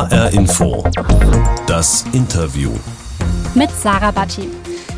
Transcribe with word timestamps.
HR 0.00 0.32
Info. 0.32 0.82
Das 1.66 2.06
Interview. 2.12 2.70
Mit 3.54 3.70
Sarah 3.70 4.10
Batti. 4.10 4.48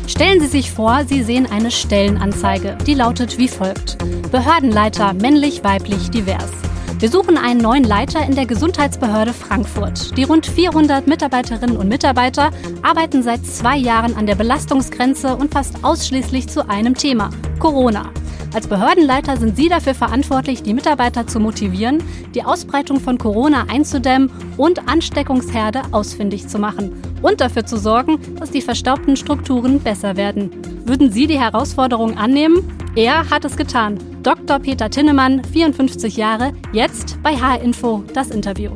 Stellen 0.07 0.39
Sie 0.39 0.47
sich 0.47 0.71
vor, 0.71 1.03
Sie 1.05 1.23
sehen 1.23 1.45
eine 1.45 1.71
Stellenanzeige, 1.71 2.77
die 2.87 2.93
lautet 2.93 3.37
wie 3.37 3.49
folgt. 3.49 3.97
Behördenleiter 4.31 5.13
männlich, 5.13 5.61
weiblich, 5.61 6.09
divers. 6.09 6.51
Wir 6.99 7.09
suchen 7.09 7.37
einen 7.37 7.59
neuen 7.59 7.83
Leiter 7.83 8.25
in 8.25 8.33
der 8.33 8.45
Gesundheitsbehörde 8.45 9.33
Frankfurt. 9.33 10.15
Die 10.15 10.23
rund 10.23 10.45
400 10.45 11.05
Mitarbeiterinnen 11.05 11.75
und 11.75 11.89
Mitarbeiter 11.89 12.51
arbeiten 12.81 13.23
seit 13.23 13.45
zwei 13.45 13.75
Jahren 13.75 14.15
an 14.15 14.25
der 14.25 14.35
Belastungsgrenze 14.35 15.35
und 15.35 15.53
fast 15.53 15.83
ausschließlich 15.83 16.47
zu 16.47 16.69
einem 16.69 16.95
Thema, 16.95 17.29
Corona. 17.59 18.09
Als 18.53 18.67
Behördenleiter 18.67 19.35
sind 19.37 19.55
Sie 19.55 19.67
dafür 19.67 19.95
verantwortlich, 19.95 20.61
die 20.61 20.75
Mitarbeiter 20.75 21.25
zu 21.25 21.39
motivieren, 21.39 22.03
die 22.35 22.43
Ausbreitung 22.43 22.99
von 22.99 23.17
Corona 23.17 23.65
einzudämmen 23.67 24.31
und 24.57 24.87
Ansteckungsherde 24.87 25.81
ausfindig 25.91 26.47
zu 26.47 26.59
machen 26.59 27.01
und 27.23 27.41
dafür 27.41 27.65
zu 27.65 27.77
sorgen, 27.77 28.19
dass 28.37 28.51
die 28.51 28.61
verstaubten 28.61 29.17
Strukturen 29.17 29.79
besser 29.79 30.17
werden. 30.17 30.51
Würden 30.85 31.11
Sie 31.11 31.25
die 31.25 31.39
Herausforderung 31.39 32.15
annehmen? 32.17 32.77
Er 32.95 33.27
hat 33.31 33.43
es 33.43 33.57
getan. 33.57 33.97
Dr. 34.21 34.59
Peter 34.59 34.89
Tinnemann, 34.91 35.43
54 35.43 36.15
Jahre, 36.15 36.53
jetzt 36.73 37.17
bei 37.23 37.35
H-Info 37.35 38.03
das 38.13 38.29
Interview. 38.29 38.71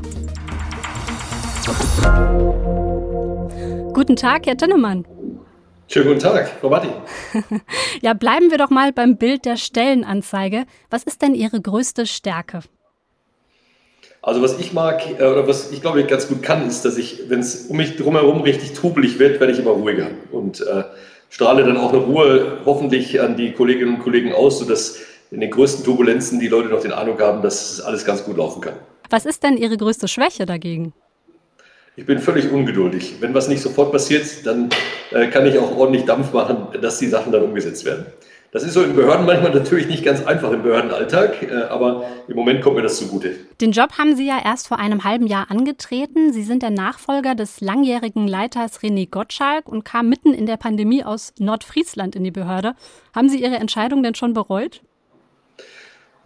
Guten 3.93 4.15
Tag, 4.15 4.47
Herr 4.47 4.57
Tinnemann. 4.57 5.05
Schönen 5.97 6.09
guten 6.09 6.19
Tag, 6.19 6.47
Frau 6.61 6.69
Batti. 6.69 6.89
ja, 8.03 8.13
bleiben 8.13 8.51
wir 8.51 8.59
doch 8.59 8.69
mal 8.69 8.93
beim 8.93 9.17
Bild 9.17 9.45
der 9.45 9.57
Stellenanzeige. 9.57 10.65
Was 10.91 11.01
ist 11.01 11.23
denn 11.23 11.33
Ihre 11.33 11.59
größte 11.59 12.05
Stärke? 12.05 12.59
Also 14.21 14.43
was 14.43 14.59
ich 14.59 14.73
mag 14.73 15.01
äh, 15.19 15.23
oder 15.23 15.47
was 15.47 15.71
ich 15.71 15.81
glaube 15.81 15.99
ich 15.99 16.05
ganz 16.05 16.27
gut 16.27 16.43
kann, 16.43 16.67
ist, 16.67 16.85
dass 16.85 16.99
ich, 16.99 17.23
wenn 17.29 17.39
es 17.39 17.65
um 17.65 17.77
mich 17.77 17.95
drumherum 17.95 18.41
richtig 18.41 18.73
trubelig 18.73 19.17
wird, 19.17 19.39
werde 19.39 19.51
ich 19.53 19.57
immer 19.57 19.71
ruhiger 19.71 20.11
und 20.31 20.61
äh, 20.61 20.83
strahle 21.29 21.65
dann 21.65 21.77
auch 21.77 21.91
eine 21.91 22.03
Ruhe 22.03 22.59
hoffentlich 22.63 23.19
an 23.19 23.35
die 23.35 23.53
Kolleginnen 23.53 23.95
und 23.95 24.03
Kollegen 24.03 24.33
aus, 24.33 24.59
sodass 24.59 24.99
in 25.31 25.39
den 25.39 25.49
größten 25.49 25.83
Turbulenzen 25.83 26.39
die 26.39 26.47
Leute 26.47 26.69
noch 26.69 26.81
den 26.81 26.93
Eindruck 26.93 27.23
haben, 27.23 27.41
dass 27.41 27.81
alles 27.81 28.05
ganz 28.05 28.23
gut 28.23 28.37
laufen 28.37 28.61
kann. 28.61 28.75
Was 29.09 29.25
ist 29.25 29.41
denn 29.41 29.57
Ihre 29.57 29.77
größte 29.77 30.07
Schwäche 30.07 30.45
dagegen? 30.45 30.93
Ich 31.99 32.05
bin 32.05 32.19
völlig 32.19 32.51
ungeduldig. 32.51 33.15
Wenn 33.21 33.33
was 33.33 33.47
nicht 33.47 33.59
sofort 33.59 33.91
passiert, 33.91 34.45
dann 34.45 34.69
äh, 35.09 35.25
kann 35.29 35.47
ich 35.47 35.57
auch 35.57 35.75
ordentlich 35.75 36.05
Dampf 36.05 36.31
machen, 36.31 36.67
dass 36.79 36.99
die 36.99 37.07
Sachen 37.07 37.31
dann 37.31 37.41
umgesetzt 37.41 37.85
werden. 37.85 38.05
Das 38.51 38.61
ist 38.61 38.73
so 38.73 38.83
in 38.83 38.95
Behörden 38.95 39.25
manchmal 39.25 39.51
natürlich 39.51 39.87
nicht 39.87 40.05
ganz 40.05 40.23
einfach 40.23 40.51
im 40.51 40.61
Behördenalltag, 40.61 41.41
äh, 41.41 41.63
aber 41.69 42.05
im 42.27 42.35
Moment 42.35 42.61
kommt 42.61 42.75
mir 42.75 42.83
das 42.83 42.97
zugute. 42.97 43.31
Den 43.59 43.71
Job 43.71 43.97
haben 43.97 44.15
Sie 44.15 44.27
ja 44.27 44.37
erst 44.45 44.67
vor 44.67 44.77
einem 44.77 45.05
halben 45.05 45.25
Jahr 45.25 45.49
angetreten. 45.49 46.31
Sie 46.33 46.43
sind 46.43 46.61
der 46.61 46.69
Nachfolger 46.69 47.33
des 47.33 47.61
langjährigen 47.61 48.27
Leiters 48.27 48.81
René 48.81 49.09
Gottschalk 49.09 49.67
und 49.67 49.83
kamen 49.83 50.07
mitten 50.07 50.35
in 50.35 50.45
der 50.45 50.57
Pandemie 50.57 51.03
aus 51.03 51.33
Nordfriesland 51.39 52.15
in 52.15 52.23
die 52.23 52.29
Behörde. 52.29 52.75
Haben 53.15 53.27
Sie 53.27 53.41
Ihre 53.41 53.55
Entscheidung 53.55 54.03
denn 54.03 54.13
schon 54.13 54.35
bereut? 54.35 54.81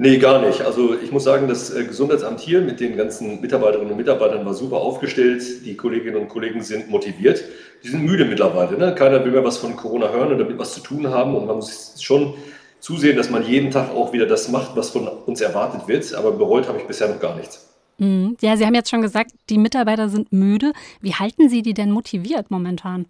Nee, 0.01 0.17
gar 0.17 0.41
nicht. 0.41 0.61
Also 0.61 0.99
ich 0.99 1.11
muss 1.11 1.25
sagen, 1.25 1.47
das 1.47 1.69
äh, 1.69 1.85
Gesundheitsamt 1.85 2.39
hier 2.39 2.61
mit 2.61 2.79
den 2.79 2.97
ganzen 2.97 3.39
Mitarbeiterinnen 3.39 3.91
und 3.91 3.97
Mitarbeitern 3.97 4.43
war 4.43 4.55
super 4.55 4.77
aufgestellt. 4.77 5.63
Die 5.63 5.77
Kolleginnen 5.77 6.15
und 6.15 6.27
Kollegen 6.27 6.63
sind 6.63 6.89
motiviert. 6.89 7.43
Die 7.83 7.89
sind 7.89 8.03
müde 8.03 8.25
mittlerweile. 8.25 8.79
Ne? 8.79 8.95
Keiner 8.95 9.23
will 9.23 9.31
mehr 9.31 9.43
was 9.43 9.57
von 9.57 9.75
Corona 9.75 10.09
hören 10.09 10.31
und 10.31 10.39
damit 10.39 10.57
was 10.57 10.73
zu 10.73 10.81
tun 10.81 11.07
haben. 11.09 11.35
Und 11.35 11.45
man 11.45 11.57
muss 11.57 12.01
schon 12.01 12.33
zusehen, 12.79 13.15
dass 13.15 13.29
man 13.29 13.45
jeden 13.45 13.69
Tag 13.69 13.91
auch 13.91 14.11
wieder 14.11 14.25
das 14.25 14.49
macht, 14.49 14.75
was 14.75 14.89
von 14.89 15.07
uns 15.07 15.39
erwartet 15.39 15.87
wird. 15.87 16.15
Aber 16.15 16.31
bereut 16.31 16.67
habe 16.67 16.79
ich 16.79 16.87
bisher 16.87 17.07
noch 17.07 17.19
gar 17.19 17.35
nichts. 17.35 17.69
Mhm. 17.99 18.37
Ja, 18.41 18.57
Sie 18.57 18.65
haben 18.65 18.73
jetzt 18.73 18.89
schon 18.89 19.03
gesagt, 19.03 19.33
die 19.51 19.59
Mitarbeiter 19.59 20.09
sind 20.09 20.33
müde. 20.33 20.73
Wie 21.01 21.13
halten 21.13 21.47
Sie 21.47 21.61
die 21.61 21.75
denn 21.75 21.91
motiviert 21.91 22.49
momentan? 22.49 23.05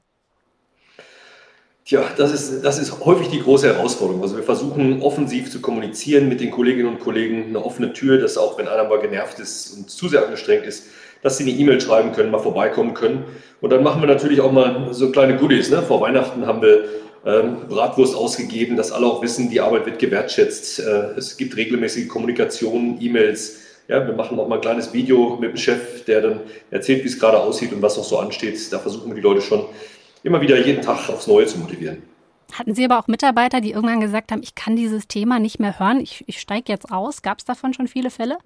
Tja, 1.83 2.03
das 2.15 2.31
ist, 2.31 2.63
das 2.63 2.77
ist 2.77 3.03
häufig 3.03 3.29
die 3.29 3.41
große 3.41 3.67
Herausforderung. 3.73 4.21
Also 4.21 4.35
wir 4.37 4.43
versuchen 4.43 5.01
offensiv 5.01 5.49
zu 5.49 5.61
kommunizieren 5.61 6.29
mit 6.29 6.39
den 6.39 6.51
Kolleginnen 6.51 6.87
und 6.87 6.99
Kollegen, 6.99 7.47
eine 7.47 7.65
offene 7.65 7.91
Tür, 7.91 8.19
dass 8.19 8.37
auch 8.37 8.57
wenn 8.57 8.67
einer 8.67 8.83
mal 8.83 8.99
genervt 8.99 9.39
ist 9.39 9.75
und 9.75 9.89
zu 9.89 10.07
sehr 10.07 10.23
angestrengt 10.25 10.65
ist, 10.65 10.85
dass 11.23 11.37
sie 11.37 11.43
eine 11.43 11.53
E-Mail 11.53 11.81
schreiben 11.81 12.11
können, 12.11 12.31
mal 12.31 12.39
vorbeikommen 12.39 12.93
können. 12.93 13.25
Und 13.61 13.71
dann 13.71 13.83
machen 13.83 14.01
wir 14.01 14.07
natürlich 14.07 14.41
auch 14.41 14.51
mal 14.51 14.89
so 14.91 15.11
kleine 15.11 15.37
Goodies. 15.37 15.71
Ne? 15.71 15.81
Vor 15.81 16.01
Weihnachten 16.01 16.45
haben 16.45 16.61
wir 16.61 16.85
ähm, 17.25 17.67
Bratwurst 17.67 18.15
ausgegeben, 18.15 18.77
dass 18.77 18.91
alle 18.91 19.07
auch 19.07 19.21
wissen, 19.23 19.49
die 19.49 19.59
Arbeit 19.59 19.85
wird 19.87 19.99
gewertschätzt. 19.99 20.79
Äh, 20.79 21.17
es 21.17 21.35
gibt 21.35 21.55
regelmäßige 21.57 22.07
Kommunikation, 22.07 22.97
E-Mails. 22.99 23.57
Ja, 23.87 24.05
wir 24.05 24.13
machen 24.13 24.39
auch 24.39 24.47
mal 24.47 24.55
ein 24.55 24.61
kleines 24.61 24.93
Video 24.93 25.37
mit 25.39 25.51
dem 25.51 25.57
Chef, 25.57 26.05
der 26.05 26.21
dann 26.21 26.39
erzählt, 26.69 27.03
wie 27.03 27.07
es 27.07 27.19
gerade 27.19 27.39
aussieht 27.39 27.73
und 27.73 27.81
was 27.81 27.97
noch 27.97 28.03
so 28.03 28.19
ansteht. 28.19 28.71
Da 28.71 28.79
versuchen 28.79 29.09
wir 29.09 29.15
die 29.15 29.21
Leute 29.21 29.41
schon 29.41 29.65
immer 30.23 30.41
wieder 30.41 30.57
jeden 30.65 30.81
Tag 30.81 31.09
aufs 31.09 31.27
Neue 31.27 31.45
zu 31.45 31.57
motivieren. 31.57 32.03
Hatten 32.53 32.75
Sie 32.75 32.83
aber 32.83 32.99
auch 32.99 33.07
Mitarbeiter, 33.07 33.61
die 33.61 33.71
irgendwann 33.71 34.01
gesagt 34.01 34.31
haben, 34.31 34.43
ich 34.43 34.55
kann 34.55 34.75
dieses 34.75 35.07
Thema 35.07 35.39
nicht 35.39 35.59
mehr 35.59 35.79
hören, 35.79 35.99
ich, 36.01 36.23
ich 36.27 36.39
steige 36.39 36.71
jetzt 36.71 36.91
aus? 36.91 37.21
Gab 37.21 37.39
es 37.39 37.45
davon 37.45 37.73
schon 37.73 37.87
viele 37.87 38.09
Fälle? 38.09 38.37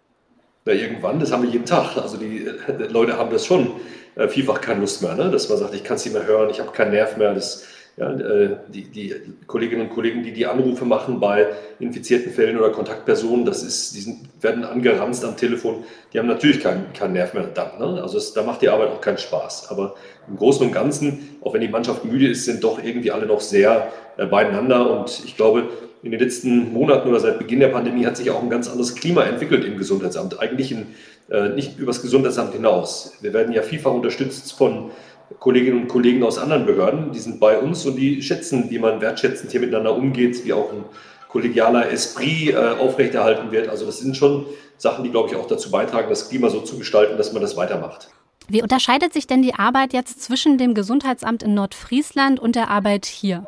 Na, 0.65 0.73
irgendwann, 0.73 1.19
das 1.19 1.31
haben 1.31 1.43
wir 1.43 1.49
jeden 1.49 1.65
Tag. 1.65 1.97
Also 1.97 2.17
die, 2.17 2.39
die 2.39 2.45
äh, 2.45 2.87
Leute 2.87 3.17
haben 3.17 3.31
das 3.31 3.45
schon 3.45 3.71
äh, 4.15 4.27
vielfach 4.27 4.61
keine 4.61 4.79
Lust 4.81 5.01
mehr, 5.01 5.15
ne? 5.15 5.29
dass 5.31 5.49
man 5.49 5.57
sagt, 5.57 5.73
ich 5.73 5.83
kann 5.83 5.95
es 5.95 6.05
nicht 6.05 6.13
mehr 6.13 6.25
hören, 6.25 6.49
ich 6.49 6.59
habe 6.59 6.71
keinen 6.71 6.91
Nerv 6.91 7.17
mehr. 7.17 7.33
Das, 7.33 7.65
ja, 7.97 8.11
äh, 8.11 8.57
die, 8.67 8.83
die, 8.83 9.15
Kolleginnen 9.47 9.83
und 9.83 9.89
Kollegen, 9.89 10.21
die 10.21 10.33
die 10.33 10.45
Anrufe 10.45 10.83
machen 10.83 11.19
bei 11.21 11.47
infizierten 11.79 12.31
Fällen 12.31 12.57
oder 12.57 12.71
Kontaktpersonen, 12.71 13.45
das 13.45 13.63
ist, 13.63 13.95
die 13.95 14.01
sind, 14.01 14.19
werden 14.41 14.65
angeranzt 14.65 15.23
am 15.23 15.37
Telefon, 15.37 15.85
die 16.11 16.19
haben 16.19 16.27
natürlich 16.27 16.59
keinen 16.59 16.91
kein 16.93 17.13
Nerv 17.13 17.33
mehr 17.33 17.47
dann. 17.53 17.79
Ne? 17.79 18.01
Also 18.01 18.17
es, 18.17 18.33
da 18.33 18.43
macht 18.43 18.61
die 18.61 18.69
Arbeit 18.69 18.89
auch 18.89 18.99
keinen 18.99 19.17
Spaß. 19.17 19.69
Aber 19.69 19.95
im 20.27 20.35
Großen 20.35 20.65
und 20.67 20.73
Ganzen, 20.73 21.37
auch 21.41 21.53
wenn 21.53 21.61
die 21.61 21.69
Mannschaft 21.69 22.03
müde 22.03 22.27
ist, 22.27 22.43
sind 22.43 22.63
doch 22.65 22.83
irgendwie 22.83 23.11
alle 23.11 23.27
noch 23.27 23.39
sehr 23.39 23.87
äh, 24.17 24.25
beieinander. 24.25 24.91
Und 24.91 25.21
ich 25.23 25.37
glaube, 25.37 25.69
in 26.03 26.11
den 26.11 26.19
letzten 26.19 26.73
Monaten 26.73 27.07
oder 27.07 27.21
seit 27.21 27.39
Beginn 27.39 27.61
der 27.61 27.69
Pandemie 27.69 28.05
hat 28.05 28.17
sich 28.17 28.29
auch 28.29 28.43
ein 28.43 28.49
ganz 28.49 28.67
anderes 28.67 28.93
Klima 28.95 29.23
entwickelt 29.23 29.63
im 29.63 29.77
Gesundheitsamt. 29.77 30.39
Eigentlich 30.39 30.73
in, 30.73 30.87
äh, 31.31 31.49
nicht 31.49 31.79
übers 31.79 32.01
Gesundheitsamt 32.01 32.53
hinaus. 32.53 33.13
Wir 33.21 33.31
werden 33.31 33.53
ja 33.53 33.61
vielfach 33.61 33.91
unterstützt 33.91 34.51
von 34.51 34.91
Kolleginnen 35.39 35.83
und 35.83 35.87
Kollegen 35.87 36.23
aus 36.23 36.37
anderen 36.37 36.65
Behörden, 36.65 37.11
die 37.11 37.19
sind 37.19 37.39
bei 37.39 37.57
uns 37.57 37.85
und 37.85 37.95
die 37.95 38.21
schätzen, 38.21 38.69
wie 38.69 38.79
man 38.79 39.01
wertschätzend 39.01 39.51
hier 39.51 39.59
miteinander 39.59 39.95
umgeht, 39.95 40.45
wie 40.45 40.53
auch 40.53 40.71
ein 40.71 40.85
kollegialer 41.29 41.91
Esprit 41.91 42.53
äh, 42.53 42.55
aufrechterhalten 42.55 43.51
wird. 43.51 43.67
Also 43.67 43.85
das 43.85 43.99
sind 43.99 44.15
schon 44.15 44.45
Sachen, 44.77 45.03
die, 45.03 45.11
glaube 45.11 45.29
ich, 45.29 45.35
auch 45.35 45.47
dazu 45.47 45.71
beitragen, 45.71 46.07
das 46.09 46.29
Klima 46.29 46.49
so 46.49 46.61
zu 46.61 46.77
gestalten, 46.77 47.17
dass 47.17 47.33
man 47.33 47.41
das 47.41 47.57
weitermacht. 47.57 48.09
Wie 48.47 48.61
unterscheidet 48.61 49.13
sich 49.13 49.27
denn 49.27 49.41
die 49.41 49.55
Arbeit 49.55 49.93
jetzt 49.93 50.21
zwischen 50.21 50.57
dem 50.57 50.73
Gesundheitsamt 50.73 51.43
in 51.43 51.53
Nordfriesland 51.53 52.39
und 52.39 52.55
der 52.55 52.69
Arbeit 52.69 53.05
hier? 53.05 53.47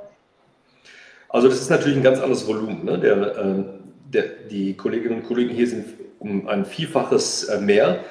Also 1.29 1.47
das 1.47 1.61
ist 1.61 1.69
natürlich 1.69 1.97
ein 1.97 2.03
ganz 2.03 2.19
anderes 2.19 2.47
Volumen. 2.47 2.83
Ne? 2.83 2.97
Der, 2.99 3.37
äh, 3.37 3.63
der, 4.11 4.23
die 4.49 4.75
Kolleginnen 4.75 5.21
und 5.21 5.27
Kollegen 5.27 5.53
hier 5.53 5.67
sind 5.67 5.85
um 6.19 6.47
ein 6.47 6.65
Vielfaches 6.65 7.43
äh, 7.45 7.61
mehr 7.61 8.03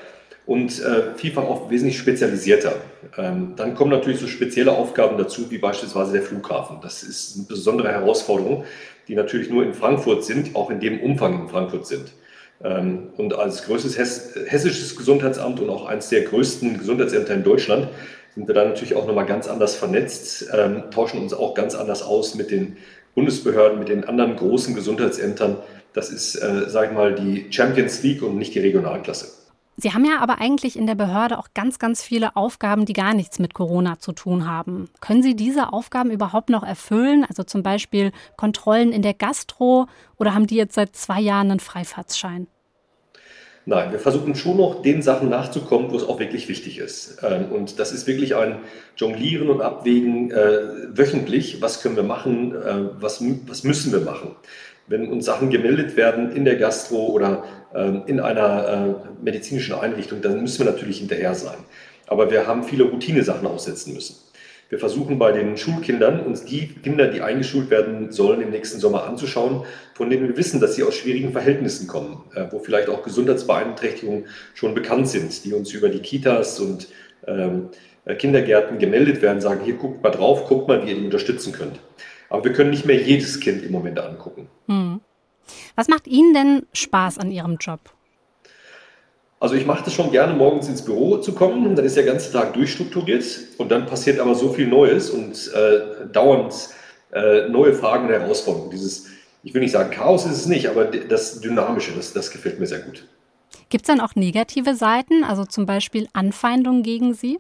und 0.47 0.81
äh, 0.81 1.15
vielfach 1.17 1.43
auch 1.43 1.71
wesentlich 1.71 1.99
spezialisierter. 1.99 2.77
Ähm, 3.19 3.55
dann 3.57 3.75
kommen 3.75 3.91
natürlich 3.91 4.21
so 4.21 4.29
spezielle 4.29 4.73
Aufgaben 4.73 5.19
dazu, 5.19 5.51
wie 5.51 5.59
beispielsweise 5.59 6.13
der 6.13 6.23
Flughafen. 6.23 6.79
Das 6.83 7.03
ist 7.03 7.37
eine 7.37 7.47
besondere 7.47 7.91
Herausforderung, 7.91 8.65
die 9.09 9.17
natürlich 9.17 9.51
nur 9.51 9.65
in 9.65 9.75
Frankfurt 9.75 10.25
sind, 10.25 10.55
auch 10.55 10.71
in 10.71 10.81
dem 10.81 11.01
Umfang 11.01 11.43
in 11.43 11.49
Frankfurt 11.49 11.87
sind. 11.87 12.13
Ähm, 12.63 13.09
und 13.17 13.35
als 13.35 13.65
größtes 13.65 13.99
hessisches 13.99 14.97
Gesundheitsamt 14.97 15.61
und 15.61 15.69
auch 15.69 15.87
eines 15.87 16.09
der 16.09 16.23
größten 16.23 16.79
Gesundheitsämter 16.79 17.35
in 17.35 17.43
Deutschland 17.43 17.89
sind 18.35 18.47
wir 18.47 18.55
da 18.55 18.65
natürlich 18.65 18.95
auch 18.95 19.07
nochmal 19.07 19.27
ganz 19.27 19.49
anders 19.49 19.75
vernetzt, 19.75 20.49
ähm, 20.55 20.85
tauschen 20.91 21.21
uns 21.21 21.35
auch 21.35 21.55
ganz 21.55 21.75
anders 21.75 22.03
aus 22.03 22.35
mit 22.35 22.51
den 22.51 22.77
Bundesbehörden, 23.15 23.79
mit 23.79 23.89
den 23.89 24.05
anderen 24.05 24.37
großen 24.37 24.75
Gesundheitsämtern. 24.75 25.57
Das 25.95 26.11
ist, 26.11 26.37
äh, 26.37 26.69
sage 26.69 26.89
ich 26.89 26.93
mal, 26.93 27.15
die 27.15 27.47
Champions 27.51 28.03
League 28.03 28.23
und 28.23 28.37
nicht 28.37 28.55
die 28.55 28.61
Regionalklasse. 28.61 29.46
Sie 29.79 29.93
haben 29.93 30.07
ja 30.07 30.21
aber 30.21 30.41
eigentlich 30.41 30.79
in 30.79 30.87
der 30.87 30.95
Behörde 30.95 31.39
auch 31.39 31.49
ganz, 31.53 31.79
ganz 31.79 32.03
viele 32.03 32.35
Aufgaben, 32.35 32.87
die 32.87 32.95
gar 32.95 33.13
nichts 33.13 33.39
mit 33.39 33.53
Corona 33.53 33.99
zu 33.99 34.13
tun 34.13 34.49
haben. 34.49 34.89
Können 35.01 35.23
Sie 35.23 35.37
diese 35.37 35.73
Aufgaben 35.73 36.11
überhaupt 36.11 36.49
noch 36.49 36.63
erfüllen? 36.63 37.27
Also 37.29 37.43
zum 37.43 37.63
Beispiel 37.63 38.13
Kontrollen 38.37 38.91
in 38.91 39.03
der 39.03 39.13
Gastro 39.13 39.87
oder 40.17 40.35
haben 40.35 40.47
die 40.47 40.57
jetzt 40.57 40.75
seit 40.75 40.97
zwei 40.97 41.21
Jahren 41.21 41.51
einen 41.51 41.61
Freifahrtsschein? 41.61 42.47
Nein, 43.69 43.91
wir 43.91 43.99
versuchen 43.99 44.37
schon 44.37 44.59
noch 44.59 44.81
den 44.81 45.03
Sachen 45.03 45.29
nachzukommen, 45.29 45.91
wo 45.91 45.97
es 45.97 46.05
auch 46.05 46.21
wirklich 46.21 46.49
wichtig 46.49 46.79
ist. 46.79 47.19
Ähm, 47.23 47.51
und 47.51 47.81
das 47.81 47.91
ist 47.91 48.07
wirklich 48.07 48.37
ein 48.37 48.61
Jonglieren 48.97 49.51
und 49.51 49.61
Abwägen 49.61 50.31
äh, 50.31 50.97
wöchentlich. 50.97 51.61
Was 51.61 51.83
können 51.83 51.97
wir 51.97 52.05
machen? 52.05 52.55
Äh, 52.55 52.91
was, 53.01 53.21
was 53.49 53.65
müssen 53.65 53.91
wir 53.91 54.01
machen? 54.01 54.37
Wenn 54.87 55.09
uns 55.09 55.25
Sachen 55.25 55.51
gemeldet 55.51 55.97
werden 55.97 56.35
in 56.35 56.45
der 56.45 56.57
Gastro 56.57 57.07
oder 57.07 57.45
ähm, 57.75 58.03
in 58.07 58.21
einer 58.21 58.69
äh, 58.69 59.25
medizinischen 59.25 59.75
Einrichtung, 59.75 60.23
dann 60.23 60.41
müssen 60.41 60.65
wir 60.65 60.73
natürlich 60.73 60.99
hinterher 60.99 61.35
sein. 61.35 61.59
Aber 62.07 62.31
wir 62.31 62.47
haben 62.47 62.63
viele 62.63 62.85
Routinesachen 62.85 63.47
aussetzen 63.47 63.95
müssen. 63.95 64.17
Wir 64.69 64.81
versuchen 64.81 65.19
bei 65.19 65.31
den 65.31 65.57
Schulkindern 65.57 66.21
uns 66.21 66.45
die 66.45 66.67
Kinder, 66.67 67.07
die 67.07 67.21
eingeschult 67.21 67.71
werden 67.71 68.11
sollen, 68.11 68.41
im 68.41 68.51
nächsten 68.51 68.81
Sommer 68.81 69.05
anzuschauen, 69.05 69.65
von 69.95 70.11
denen 70.11 70.27
wir 70.27 70.37
wissen, 70.37 70.61
dass 70.61 70.75
sie 70.75 70.83
aus 70.83 70.97
schwierigen 70.97 71.31
Verhältnissen 71.31 71.87
kommen, 71.87 72.25
äh, 72.35 72.47
wo 72.51 72.59
vielleicht 72.59 72.89
auch 72.89 73.03
Gesundheitsbeeinträchtigungen 73.03 74.27
schon 74.55 74.75
bekannt 74.75 75.09
sind, 75.09 75.45
die 75.45 75.53
uns 75.53 75.73
über 75.73 75.89
die 75.89 76.01
Kitas 76.01 76.59
und 76.59 76.89
ähm, 77.29 77.69
äh, 78.07 78.17
Kindergärten 78.17 78.79
gemeldet 78.79 79.23
werden, 79.23 79.41
sagen, 79.41 79.61
hier 79.65 79.75
guckt 79.75 80.03
mal 80.03 80.11
drauf, 80.11 80.47
guckt 80.47 80.67
mal, 80.67 80.85
wie 80.85 80.91
ihr 80.91 80.97
die 80.97 81.05
unterstützen 81.05 81.53
könnt. 81.53 81.79
Aber 82.29 82.45
wir 82.45 82.53
können 82.53 82.71
nicht 82.71 82.87
mehr 82.87 83.01
jedes 83.01 83.41
Kind 83.41 83.63
im 83.63 83.73
Moment 83.73 83.99
angucken. 83.99 84.49
Hm. 84.67 85.01
Was 85.75 85.89
macht 85.89 86.07
Ihnen 86.07 86.35
denn 86.35 86.67
Spaß 86.73 87.19
an 87.19 87.31
Ihrem 87.31 87.57
Job? 87.61 87.81
Also 89.39 89.55
ich 89.55 89.67
mache 89.67 89.85
das 89.85 89.93
schon 89.93 90.11
gerne, 90.11 90.33
morgens 90.33 90.69
ins 90.69 90.83
Büro 90.83 91.19
zu 91.19 91.33
kommen. 91.33 91.77
Dann 91.77 91.85
ist 91.85 91.97
der 91.97 92.05
ganze 92.05 92.33
Tag 92.33 92.55
durchstrukturiert 92.55 93.25
und 93.59 93.71
dann 93.71 93.87
passiert 93.87 94.19
aber 94.19 94.35
so 94.35 94.49
viel 94.53 94.67
Neues 94.67 95.11
und 95.11 95.53
äh, 95.55 96.07
dauernd 96.11 96.71
äh, 97.13 97.49
neue 97.49 97.75
Fragen 97.75 98.07
und 98.07 98.13
Herausforderungen. 98.13 98.71
Dieses, 98.71 99.07
ich 99.43 99.53
will 99.53 99.61
nicht 99.61 99.73
sagen 99.73 99.91
Chaos 99.91 100.25
ist 100.25 100.39
es 100.39 100.47
nicht, 100.47 100.69
aber 100.69 100.87
das 100.87 101.41
Dynamische, 101.41 101.93
das, 101.95 102.13
das 102.13 102.31
gefällt 102.31 102.59
mir 102.59 102.67
sehr 102.67 102.81
gut. 102.81 103.07
Gibt 103.69 103.85
es 103.85 103.87
dann 103.89 104.01
auch 104.01 104.15
negative 104.15 104.75
Seiten, 104.75 105.23
also 105.23 105.45
zum 105.45 105.67
Beispiel 105.67 106.09
Anfeindungen 106.13 106.83
gegen 106.83 107.15
Sie? 107.15 107.39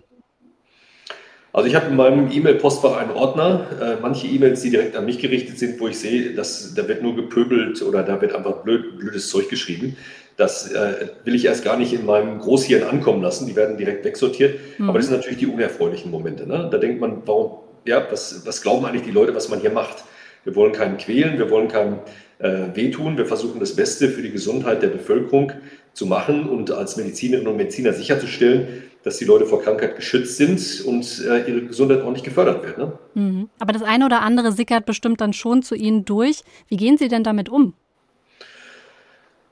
Also 1.56 1.70
ich 1.70 1.74
habe 1.74 1.86
in 1.86 1.96
meinem 1.96 2.30
E-Mail-Postfach 2.30 2.98
einen 2.98 3.12
Ordner, 3.12 3.66
äh, 3.80 3.96
manche 4.02 4.26
E-Mails, 4.26 4.60
die 4.60 4.68
direkt 4.68 4.94
an 4.94 5.06
mich 5.06 5.18
gerichtet 5.18 5.58
sind, 5.58 5.80
wo 5.80 5.88
ich 5.88 5.98
sehe, 5.98 6.34
dass 6.34 6.74
da 6.74 6.86
wird 6.86 7.02
nur 7.02 7.16
gepöbelt 7.16 7.80
oder 7.80 8.02
da 8.02 8.20
wird 8.20 8.34
einfach 8.34 8.56
blöd, 8.56 8.98
blödes 8.98 9.30
Zeug 9.30 9.48
geschrieben. 9.48 9.96
Das 10.36 10.70
äh, 10.70 11.08
will 11.24 11.34
ich 11.34 11.46
erst 11.46 11.64
gar 11.64 11.78
nicht 11.78 11.94
in 11.94 12.04
meinem 12.04 12.40
Großhirn 12.40 12.82
ankommen 12.82 13.22
lassen. 13.22 13.46
Die 13.46 13.56
werden 13.56 13.78
direkt 13.78 14.04
wegsortiert. 14.04 14.60
Mhm. 14.76 14.90
Aber 14.90 14.98
das 14.98 15.06
sind 15.06 15.16
natürlich 15.16 15.38
die 15.38 15.46
unerfreulichen 15.46 16.10
Momente. 16.10 16.46
Ne? 16.46 16.68
Da 16.70 16.76
denkt 16.76 17.00
man, 17.00 17.22
warum, 17.24 17.60
ja, 17.86 18.06
was, 18.10 18.44
was 18.44 18.60
glauben 18.60 18.84
eigentlich 18.84 19.04
die 19.04 19.10
Leute, 19.10 19.34
was 19.34 19.48
man 19.48 19.60
hier 19.60 19.70
macht? 19.70 20.04
Wir 20.44 20.54
wollen 20.56 20.72
keinen 20.72 20.98
quälen, 20.98 21.38
wir 21.38 21.48
wollen 21.48 21.68
keinen 21.68 22.00
äh, 22.38 22.64
wehtun. 22.74 23.16
Wir 23.16 23.24
versuchen 23.24 23.60
das 23.60 23.74
Beste 23.74 24.10
für 24.10 24.20
die 24.20 24.30
Gesundheit 24.30 24.82
der 24.82 24.88
Bevölkerung 24.88 25.52
zu 25.94 26.04
machen 26.04 26.50
und 26.50 26.70
als 26.70 26.98
Medizinerinnen 26.98 27.48
und 27.48 27.56
Mediziner 27.56 27.94
sicherzustellen, 27.94 28.82
dass 29.06 29.18
die 29.18 29.24
Leute 29.24 29.46
vor 29.46 29.62
Krankheit 29.62 29.94
geschützt 29.94 30.36
sind 30.36 30.84
und 30.84 31.24
äh, 31.24 31.48
ihre 31.48 31.62
Gesundheit 31.62 32.02
auch 32.02 32.10
nicht 32.10 32.24
gefördert 32.24 32.64
wird. 32.64 32.76
Ne? 32.76 32.92
Mhm. 33.14 33.48
Aber 33.60 33.72
das 33.72 33.84
eine 33.84 34.04
oder 34.04 34.22
andere 34.22 34.50
sickert 34.50 34.84
bestimmt 34.84 35.20
dann 35.20 35.32
schon 35.32 35.62
zu 35.62 35.76
Ihnen 35.76 36.04
durch. 36.04 36.40
Wie 36.66 36.76
gehen 36.76 36.98
Sie 36.98 37.06
denn 37.06 37.22
damit 37.22 37.48
um? 37.48 37.74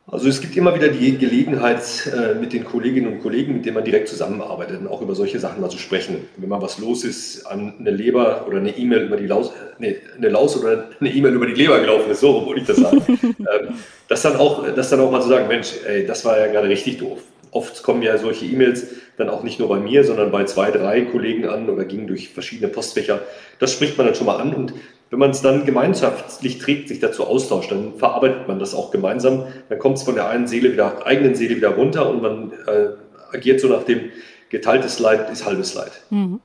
Also 0.08 0.28
es 0.28 0.40
gibt 0.40 0.56
immer 0.56 0.74
wieder 0.74 0.88
die 0.88 1.16
Gelegenheit, 1.16 2.12
äh, 2.12 2.34
mit 2.34 2.52
den 2.52 2.64
Kolleginnen 2.64 3.12
und 3.12 3.22
Kollegen, 3.22 3.54
mit 3.54 3.64
denen 3.64 3.76
man 3.76 3.84
direkt 3.84 4.08
zusammenarbeitet, 4.08 4.84
auch 4.88 5.00
über 5.00 5.14
solche 5.14 5.38
Sachen 5.38 5.60
mal 5.60 5.70
zu 5.70 5.78
sprechen. 5.78 6.26
Wenn 6.36 6.48
mal 6.48 6.60
was 6.60 6.80
los 6.80 7.04
ist, 7.04 7.46
eine 7.46 7.92
Leber 7.92 8.46
oder 8.48 8.58
eine 8.58 8.76
E-Mail 8.76 9.04
über 9.04 9.16
die 9.16 9.28
Laus, 9.28 9.52
nee, 9.78 9.98
eine 10.16 10.30
Laus 10.30 10.60
oder 10.60 10.88
eine 10.98 11.14
E-Mail 11.14 11.32
über 11.32 11.46
die 11.46 11.54
Leber 11.54 11.78
gelaufen 11.78 12.10
ist, 12.10 12.20
so 12.20 12.44
wollte 12.44 12.62
ich 12.62 12.66
das 12.66 12.78
sagen. 12.78 13.02
Ähm, 13.38 13.74
das 14.08 14.22
dann 14.22 14.36
auch, 14.36 14.64
das 14.74 14.88
dann 14.90 15.00
auch 15.00 15.10
mal 15.10 15.20
zu 15.20 15.28
sagen, 15.28 15.46
Mensch, 15.48 15.74
ey, 15.86 16.06
das 16.06 16.24
war 16.24 16.38
ja 16.38 16.46
gerade 16.46 16.68
richtig 16.68 16.98
doof. 16.98 17.20
Oft 17.54 17.82
kommen 17.82 18.02
ja 18.02 18.18
solche 18.18 18.44
E-Mails 18.44 18.86
dann 19.16 19.30
auch 19.30 19.42
nicht 19.42 19.60
nur 19.60 19.68
bei 19.68 19.78
mir, 19.78 20.04
sondern 20.04 20.30
bei 20.30 20.44
zwei, 20.44 20.70
drei 20.70 21.02
Kollegen 21.02 21.46
an 21.46 21.70
oder 21.70 21.84
gingen 21.84 22.06
durch 22.06 22.30
verschiedene 22.30 22.68
Postfächer. 22.68 23.20
Das 23.60 23.72
spricht 23.72 23.96
man 23.96 24.06
dann 24.06 24.16
schon 24.16 24.26
mal 24.26 24.36
an 24.36 24.54
und 24.54 24.74
wenn 25.10 25.20
man 25.20 25.30
es 25.30 25.42
dann 25.42 25.64
gemeinschaftlich 25.64 26.58
trägt, 26.58 26.88
sich 26.88 26.98
dazu 26.98 27.24
austauscht, 27.24 27.70
dann 27.70 27.94
verarbeitet 27.94 28.48
man 28.48 28.58
das 28.58 28.74
auch 28.74 28.90
gemeinsam. 28.90 29.46
Dann 29.68 29.78
kommt 29.78 29.98
es 29.98 30.02
von 30.02 30.16
der 30.16 30.28
einen 30.28 30.48
Seele 30.48 30.72
wieder, 30.72 31.06
eigenen 31.06 31.36
Seele 31.36 31.54
wieder 31.54 31.68
runter 31.68 32.10
und 32.10 32.20
man 32.20 32.52
äh, 32.66 32.88
agiert 33.32 33.60
so 33.60 33.68
nach 33.68 33.84
dem 33.84 34.10
geteiltes 34.48 34.98
Leid 34.98 35.30
ist 35.30 35.46
halbes 35.46 35.74
Leid. 35.74 35.92
Mhm. 36.10 36.40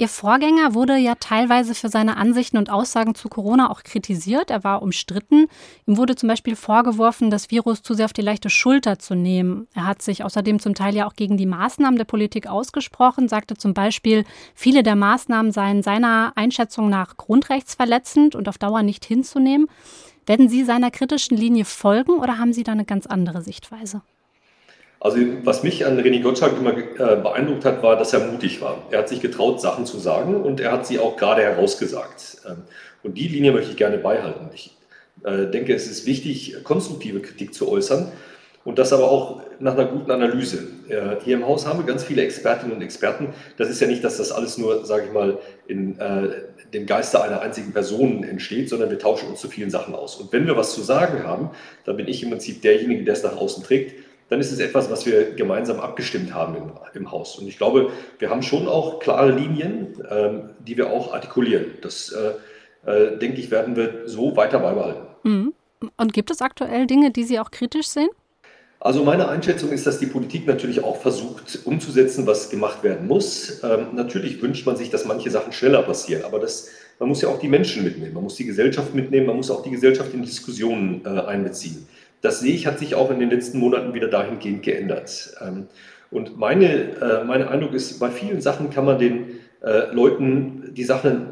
Ihr 0.00 0.08
Vorgänger 0.08 0.74
wurde 0.74 0.96
ja 0.96 1.16
teilweise 1.16 1.74
für 1.74 1.88
seine 1.88 2.18
Ansichten 2.18 2.56
und 2.56 2.70
Aussagen 2.70 3.16
zu 3.16 3.28
Corona 3.28 3.68
auch 3.68 3.82
kritisiert. 3.82 4.48
Er 4.48 4.62
war 4.62 4.80
umstritten. 4.80 5.48
Ihm 5.86 5.96
wurde 5.96 6.14
zum 6.14 6.28
Beispiel 6.28 6.54
vorgeworfen, 6.54 7.30
das 7.30 7.50
Virus 7.50 7.82
zu 7.82 7.94
sehr 7.94 8.04
auf 8.04 8.12
die 8.12 8.22
leichte 8.22 8.48
Schulter 8.48 9.00
zu 9.00 9.16
nehmen. 9.16 9.66
Er 9.74 9.86
hat 9.86 10.00
sich 10.00 10.22
außerdem 10.22 10.60
zum 10.60 10.76
Teil 10.76 10.94
ja 10.94 11.08
auch 11.08 11.14
gegen 11.14 11.36
die 11.36 11.46
Maßnahmen 11.46 11.98
der 11.98 12.04
Politik 12.04 12.46
ausgesprochen, 12.46 13.26
sagte 13.26 13.56
zum 13.56 13.74
Beispiel, 13.74 14.24
viele 14.54 14.84
der 14.84 14.94
Maßnahmen 14.94 15.50
seien 15.50 15.82
seiner 15.82 16.32
Einschätzung 16.36 16.88
nach 16.88 17.16
grundrechtsverletzend 17.16 18.36
und 18.36 18.48
auf 18.48 18.56
Dauer 18.56 18.84
nicht 18.84 19.04
hinzunehmen. 19.04 19.66
Werden 20.26 20.48
Sie 20.48 20.62
seiner 20.62 20.92
kritischen 20.92 21.36
Linie 21.36 21.64
folgen 21.64 22.12
oder 22.20 22.38
haben 22.38 22.52
Sie 22.52 22.62
da 22.62 22.70
eine 22.70 22.84
ganz 22.84 23.06
andere 23.06 23.42
Sichtweise? 23.42 24.02
Also 25.00 25.18
was 25.44 25.62
mich 25.62 25.86
an 25.86 25.98
René 26.00 26.20
Gottschalk 26.22 26.56
immer 26.58 26.76
äh, 26.76 27.16
beeindruckt 27.16 27.64
hat, 27.64 27.82
war, 27.82 27.96
dass 27.96 28.12
er 28.12 28.26
mutig 28.26 28.60
war. 28.60 28.82
Er 28.90 29.00
hat 29.00 29.08
sich 29.08 29.20
getraut, 29.20 29.60
Sachen 29.60 29.86
zu 29.86 29.98
sagen 29.98 30.34
und 30.42 30.60
er 30.60 30.72
hat 30.72 30.86
sie 30.86 30.98
auch 30.98 31.16
gerade 31.16 31.42
herausgesagt. 31.42 32.38
Ähm, 32.48 32.62
und 33.04 33.16
die 33.16 33.28
Linie 33.28 33.52
möchte 33.52 33.70
ich 33.70 33.76
gerne 33.76 33.98
beibehalten. 33.98 34.50
Ich 34.52 34.76
äh, 35.24 35.46
denke, 35.46 35.72
es 35.72 35.88
ist 35.88 36.04
wichtig, 36.04 36.56
konstruktive 36.64 37.20
Kritik 37.20 37.54
zu 37.54 37.68
äußern 37.68 38.10
und 38.64 38.80
das 38.80 38.92
aber 38.92 39.08
auch 39.08 39.40
nach 39.60 39.74
einer 39.74 39.84
guten 39.84 40.10
Analyse. 40.10 40.66
Äh, 40.88 41.22
hier 41.24 41.36
im 41.36 41.46
Haus 41.46 41.64
haben 41.64 41.78
wir 41.78 41.86
ganz 41.86 42.02
viele 42.02 42.22
Expertinnen 42.22 42.74
und 42.74 42.82
Experten. 42.82 43.28
Das 43.56 43.70
ist 43.70 43.80
ja 43.80 43.86
nicht, 43.86 44.02
dass 44.02 44.16
das 44.16 44.32
alles 44.32 44.58
nur, 44.58 44.84
sage 44.84 45.04
ich 45.06 45.12
mal, 45.12 45.38
in 45.68 45.96
dem 46.74 46.86
Geiste 46.86 47.22
einer 47.22 47.40
einzigen 47.40 47.72
Person 47.72 48.24
entsteht, 48.24 48.68
sondern 48.68 48.90
wir 48.90 48.98
tauschen 48.98 49.30
uns 49.30 49.40
zu 49.40 49.48
vielen 49.48 49.70
Sachen 49.70 49.94
aus. 49.94 50.16
Und 50.16 50.32
wenn 50.32 50.46
wir 50.46 50.56
was 50.56 50.74
zu 50.74 50.82
sagen 50.82 51.22
haben, 51.22 51.50
dann 51.84 51.96
bin 51.96 52.08
ich 52.08 52.22
im 52.22 52.30
Prinzip 52.30 52.60
derjenige, 52.62 53.04
der 53.04 53.14
es 53.14 53.22
nach 53.22 53.36
außen 53.36 53.62
trägt 53.62 54.07
dann 54.28 54.40
ist 54.40 54.52
es 54.52 54.58
etwas, 54.58 54.90
was 54.90 55.06
wir 55.06 55.34
gemeinsam 55.34 55.80
abgestimmt 55.80 56.34
haben 56.34 56.56
im, 56.56 56.72
im 56.94 57.10
Haus. 57.10 57.38
Und 57.38 57.48
ich 57.48 57.56
glaube, 57.56 57.90
wir 58.18 58.30
haben 58.30 58.42
schon 58.42 58.68
auch 58.68 58.98
klare 59.00 59.32
Linien, 59.32 60.02
ähm, 60.10 60.50
die 60.60 60.76
wir 60.76 60.90
auch 60.90 61.14
artikulieren. 61.14 61.66
Das, 61.80 62.12
äh, 62.12 62.32
äh, 62.90 63.18
denke 63.18 63.40
ich, 63.40 63.50
werden 63.50 63.76
wir 63.76 64.02
so 64.06 64.36
weiter 64.36 64.58
beibehalten. 64.58 65.06
Mhm. 65.22 65.54
Und 65.96 66.12
gibt 66.12 66.30
es 66.30 66.42
aktuell 66.42 66.86
Dinge, 66.86 67.10
die 67.10 67.24
Sie 67.24 67.38
auch 67.38 67.50
kritisch 67.50 67.88
sehen? 67.88 68.08
Also 68.80 69.02
meine 69.02 69.28
Einschätzung 69.28 69.70
ist, 69.70 69.86
dass 69.86 69.98
die 69.98 70.06
Politik 70.06 70.46
natürlich 70.46 70.84
auch 70.84 70.96
versucht 70.96 71.60
umzusetzen, 71.64 72.26
was 72.26 72.48
gemacht 72.48 72.84
werden 72.84 73.08
muss. 73.08 73.62
Ähm, 73.64 73.88
natürlich 73.94 74.40
wünscht 74.40 74.66
man 74.66 74.76
sich, 74.76 74.90
dass 74.90 75.04
manche 75.04 75.30
Sachen 75.30 75.52
schneller 75.52 75.82
passieren, 75.82 76.24
aber 76.24 76.38
das, 76.38 76.68
man 77.00 77.08
muss 77.08 77.20
ja 77.20 77.28
auch 77.28 77.40
die 77.40 77.48
Menschen 77.48 77.82
mitnehmen, 77.82 78.14
man 78.14 78.22
muss 78.22 78.36
die 78.36 78.44
Gesellschaft 78.44 78.94
mitnehmen, 78.94 79.26
man 79.26 79.36
muss 79.36 79.50
auch 79.50 79.64
die 79.64 79.70
Gesellschaft 79.70 80.14
in 80.14 80.22
Diskussionen 80.22 81.02
äh, 81.04 81.08
einbeziehen 81.08 81.88
das 82.20 82.40
sehe 82.40 82.54
ich, 82.54 82.66
hat 82.66 82.78
sich 82.78 82.94
auch 82.94 83.10
in 83.10 83.20
den 83.20 83.30
letzten 83.30 83.58
Monaten 83.58 83.94
wieder 83.94 84.08
dahingehend 84.08 84.62
geändert. 84.62 85.34
Ähm, 85.40 85.66
und 86.10 86.38
meine, 86.38 86.66
äh, 86.66 87.24
mein 87.24 87.46
Eindruck 87.46 87.74
ist, 87.74 87.98
bei 87.98 88.10
vielen 88.10 88.40
Sachen 88.40 88.70
kann 88.70 88.84
man 88.84 88.98
den 88.98 89.40
äh, 89.62 89.92
Leuten 89.92 90.72
die 90.74 90.84
Sachen 90.84 91.28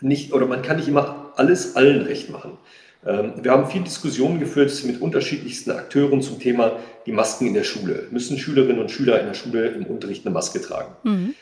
nicht, 0.00 0.32
oder 0.32 0.46
man 0.46 0.62
kann 0.62 0.76
nicht 0.76 0.88
immer 0.88 1.32
alles 1.36 1.76
allen 1.76 2.02
recht 2.02 2.30
machen. 2.30 2.58
Ähm, 3.06 3.32
wir 3.42 3.50
haben 3.50 3.66
viel 3.70 3.82
Diskussionen 3.82 4.40
geführt 4.40 4.72
mit 4.84 5.00
unterschiedlichsten 5.00 5.70
Akteuren 5.70 6.20
zum 6.20 6.38
Thema 6.38 6.72
die 7.06 7.12
Masken 7.12 7.46
in 7.46 7.54
der 7.54 7.64
Schule. 7.64 8.06
Müssen 8.10 8.38
Schülerinnen 8.38 8.80
und 8.80 8.90
Schüler 8.90 9.20
in 9.20 9.26
der 9.26 9.34
Schule 9.34 9.68
im 9.68 9.86
Unterricht 9.86 10.26
eine 10.26 10.34
Maske 10.34 10.60
tragen? 10.60 10.94
Mhm. 11.04 11.34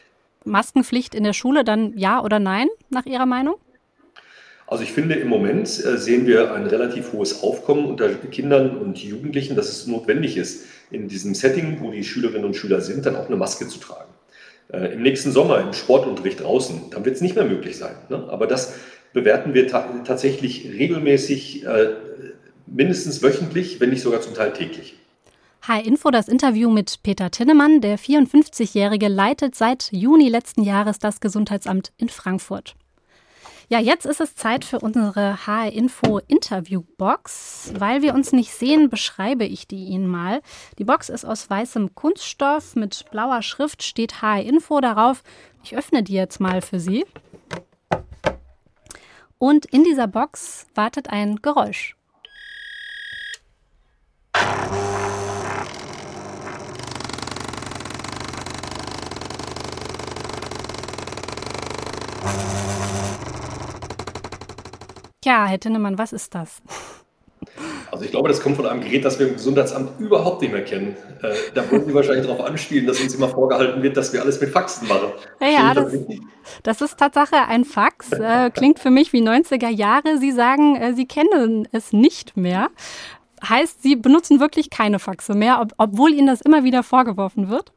Maskenpflicht 0.45 1.15
in 1.15 1.25
der 1.25 1.33
Schule 1.33 1.65
dann 1.65 1.97
ja 1.97 2.23
oder 2.23 2.39
nein, 2.39 2.69
nach 2.91 3.07
Ihrer 3.07 3.27
Meinung? 3.27 3.57
Also 4.69 4.85
ich 4.85 4.93
finde, 4.93 5.15
im 5.15 5.29
Moment 5.29 5.67
äh, 5.67 5.97
sehen 5.97 6.27
wir 6.27 6.53
ein 6.53 6.67
relativ 6.67 7.13
hohes 7.13 7.43
Aufkommen 7.43 7.87
unter 7.87 8.11
Kindern 8.11 8.77
und 8.77 8.99
Jugendlichen, 8.99 9.57
dass 9.57 9.69
es 9.69 9.87
notwendig 9.87 10.37
ist, 10.37 10.67
in 10.91 11.09
diesem 11.09 11.35
Setting, 11.35 11.79
wo 11.81 11.91
die 11.91 12.05
Schülerinnen 12.05 12.45
und 12.45 12.55
Schüler 12.55 12.83
sind, 12.83 13.07
dann 13.07 13.17
auch 13.17 13.29
eine 13.29 13.37
Maske 13.37 13.67
zu 13.67 13.79
tragen. 13.79 14.13
Äh, 14.71 14.93
Im 14.93 15.03
nächsten 15.03 15.33
Sommer 15.33 15.61
im 15.61 15.73
Sportunterricht 15.73 16.43
draußen, 16.43 16.91
dann 16.91 17.05
wird 17.07 17.17
es 17.17 17.23
nicht 17.23 17.35
mehr 17.35 17.47
möglich 17.47 17.79
sein. 17.79 17.95
Ne? 18.11 18.27
Aber 18.29 18.47
das 18.47 18.75
bewerten 19.15 19.55
wir 19.55 19.69
ta 19.69 19.89
tatsächlich 20.05 20.69
regelmäßig, 20.71 21.65
äh, 21.65 21.95
mindestens 22.67 23.23
wöchentlich, 23.23 23.81
wenn 23.81 23.89
nicht 23.89 24.03
sogar 24.03 24.21
zum 24.21 24.35
Teil 24.35 24.53
täglich. 24.53 24.97
Hi 25.63 25.81
Info, 25.81 26.11
das 26.11 26.29
Interview 26.29 26.71
mit 26.71 27.03
Peter 27.03 27.31
Tinnemann. 27.31 27.81
Der 27.81 27.99
54-Jährige 27.99 29.09
leitet 29.09 29.55
seit 29.55 29.89
Juni 29.93 30.29
letzten 30.29 30.63
Jahres 30.63 30.99
das 30.99 31.21
Gesundheitsamt 31.21 31.93
in 31.97 32.11
Frankfurt. 32.11 32.75
Ja, 33.71 33.81
jetzt 33.81 34.07
ist 34.07 34.23
es 34.23 34.35
Zeit 34.35 34.65
für 34.65 34.79
unsere 34.79 35.47
HR 35.47 35.71
Info 35.71 36.21
Interview 36.27 36.83
Box. 36.97 37.71
Weil 37.77 38.01
wir 38.01 38.15
uns 38.15 38.33
nicht 38.33 38.51
sehen, 38.51 38.89
beschreibe 38.89 39.45
ich 39.45 39.69
die 39.69 39.85
Ihnen 39.85 40.07
mal. 40.07 40.41
Die 40.79 40.85
Box 40.85 41.11
ist 41.11 41.27
aus 41.27 41.51
weißem 41.51 41.95
Kunststoff 41.95 42.77
mit 42.77 43.05
blauer 43.11 43.43
Schrift 43.43 43.83
steht 43.83 44.23
HR 44.23 44.43
Info 44.43 44.81
darauf. 44.81 45.23
Ich 45.63 45.77
öffne 45.77 46.03
die 46.03 46.15
jetzt 46.15 46.41
mal 46.41 46.63
für 46.63 46.81
Sie. 46.81 47.05
Und 49.37 49.67
in 49.67 49.85
dieser 49.85 50.07
Box 50.07 50.67
wartet 50.75 51.11
ein 51.11 51.37
Geräusch. 51.37 51.95
Ja, 65.29 65.45
Herr 65.45 65.61
Tinnemann, 65.61 65.99
was 65.99 66.15
ist 66.15 66.35
das? 66.35 66.63
Also 67.93 68.03
ich 68.03 68.11
glaube, 68.11 68.31
das 68.31 68.41
kommt 68.41 68.57
von 68.57 68.65
einem 68.65 68.81
Gerät, 68.81 69.05
das 69.05 69.19
wir 69.19 69.29
im 69.29 69.35
Gesundheitsamt 69.35 70.01
überhaupt 70.01 70.41
nicht 70.41 70.53
mehr 70.53 70.65
kennen. 70.65 70.97
Äh, 71.23 71.35
da 71.53 71.71
wollen 71.71 71.85
Sie 71.85 71.93
wahrscheinlich 71.93 72.27
darauf 72.27 72.47
anspielen, 72.47 72.87
dass 72.87 72.99
uns 72.99 73.15
immer 73.15 73.29
vorgehalten 73.29 73.83
wird, 73.83 73.99
dass 73.99 74.15
wir 74.15 74.23
alles 74.23 74.41
mit 74.41 74.49
Faxen 74.49 74.89
machen. 74.89 75.13
Ja, 75.43 75.49
ja 75.49 75.75
das, 75.75 75.93
das, 76.63 76.81
ist 76.81 76.97
Tatsache 76.97 77.37
ein 77.47 77.67
Fax. 77.67 78.11
Äh, 78.11 78.49
klingt 78.55 78.79
für 78.79 78.91
mich 78.91 79.13
wie 79.13 79.21
90er 79.21 79.69
Jahre. 79.69 80.17
Sie 80.17 80.33
sagen, 80.33 80.77
äh, 80.77 80.95
Sie 80.95 81.05
kennen 81.05 81.69
es 81.73 81.93
nicht 81.93 82.39
mehr. 82.39 82.71
Heißt, 83.47 83.83
Sie 83.83 83.97
benutzen 83.97 84.41
wirklich 84.41 84.71
keine 84.71 84.99
Faxe 84.99 85.35
mehr, 85.35 85.61
ob, 85.61 85.75
obwohl 85.77 86.15
Ihnen 86.15 86.29
das 86.29 86.41
immer 86.41 86.65
wieder 86.65 86.83
vorgeworfen 86.83 87.51
wird? 87.51 87.71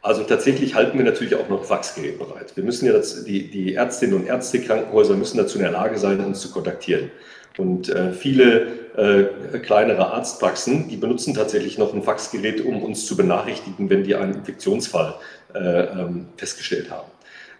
Also 0.00 0.22
tatsächlich 0.22 0.74
halten 0.74 0.96
wir 0.96 1.04
natürlich 1.04 1.34
auch 1.34 1.48
noch 1.48 1.64
Faxgeräte 1.64 2.18
bereit. 2.18 2.56
Wir 2.56 2.64
müssen 2.64 2.86
ja, 2.86 2.92
das, 2.92 3.24
die, 3.24 3.50
die 3.50 3.74
Ärztinnen 3.74 4.14
und 4.14 4.26
Ärzte, 4.26 4.60
Krankenhäuser 4.60 5.14
müssen 5.14 5.38
dazu 5.38 5.58
in 5.58 5.64
der 5.64 5.72
Lage 5.72 5.98
sein, 5.98 6.24
uns 6.24 6.40
zu 6.40 6.50
kontaktieren. 6.50 7.10
Und 7.56 7.88
äh, 7.88 8.12
viele 8.12 8.68
äh, 8.96 9.58
kleinere 9.58 10.12
Arztpraxen, 10.12 10.88
die 10.88 10.96
benutzen 10.96 11.34
tatsächlich 11.34 11.76
noch 11.76 11.92
ein 11.92 12.04
Faxgerät, 12.04 12.64
um 12.64 12.82
uns 12.84 13.06
zu 13.06 13.16
benachrichtigen, 13.16 13.90
wenn 13.90 14.04
die 14.04 14.14
einen 14.14 14.34
Infektionsfall 14.34 15.16
äh, 15.54 15.58
ähm, 15.58 16.26
festgestellt 16.36 16.90
haben. 16.90 17.10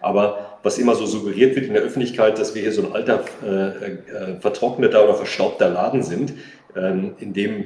Aber 0.00 0.58
was 0.62 0.78
immer 0.78 0.94
so 0.94 1.06
suggeriert 1.06 1.56
wird 1.56 1.66
in 1.66 1.74
der 1.74 1.82
Öffentlichkeit, 1.82 2.38
dass 2.38 2.54
wir 2.54 2.62
hier 2.62 2.72
so 2.72 2.86
ein 2.86 2.92
alter, 2.92 3.24
äh, 3.44 3.48
äh, 3.48 4.40
vertrockneter 4.40 5.02
oder 5.02 5.14
verstaubter 5.14 5.68
Laden 5.68 6.04
sind, 6.04 6.34
ähm, 6.76 7.14
in 7.18 7.32
dem 7.32 7.64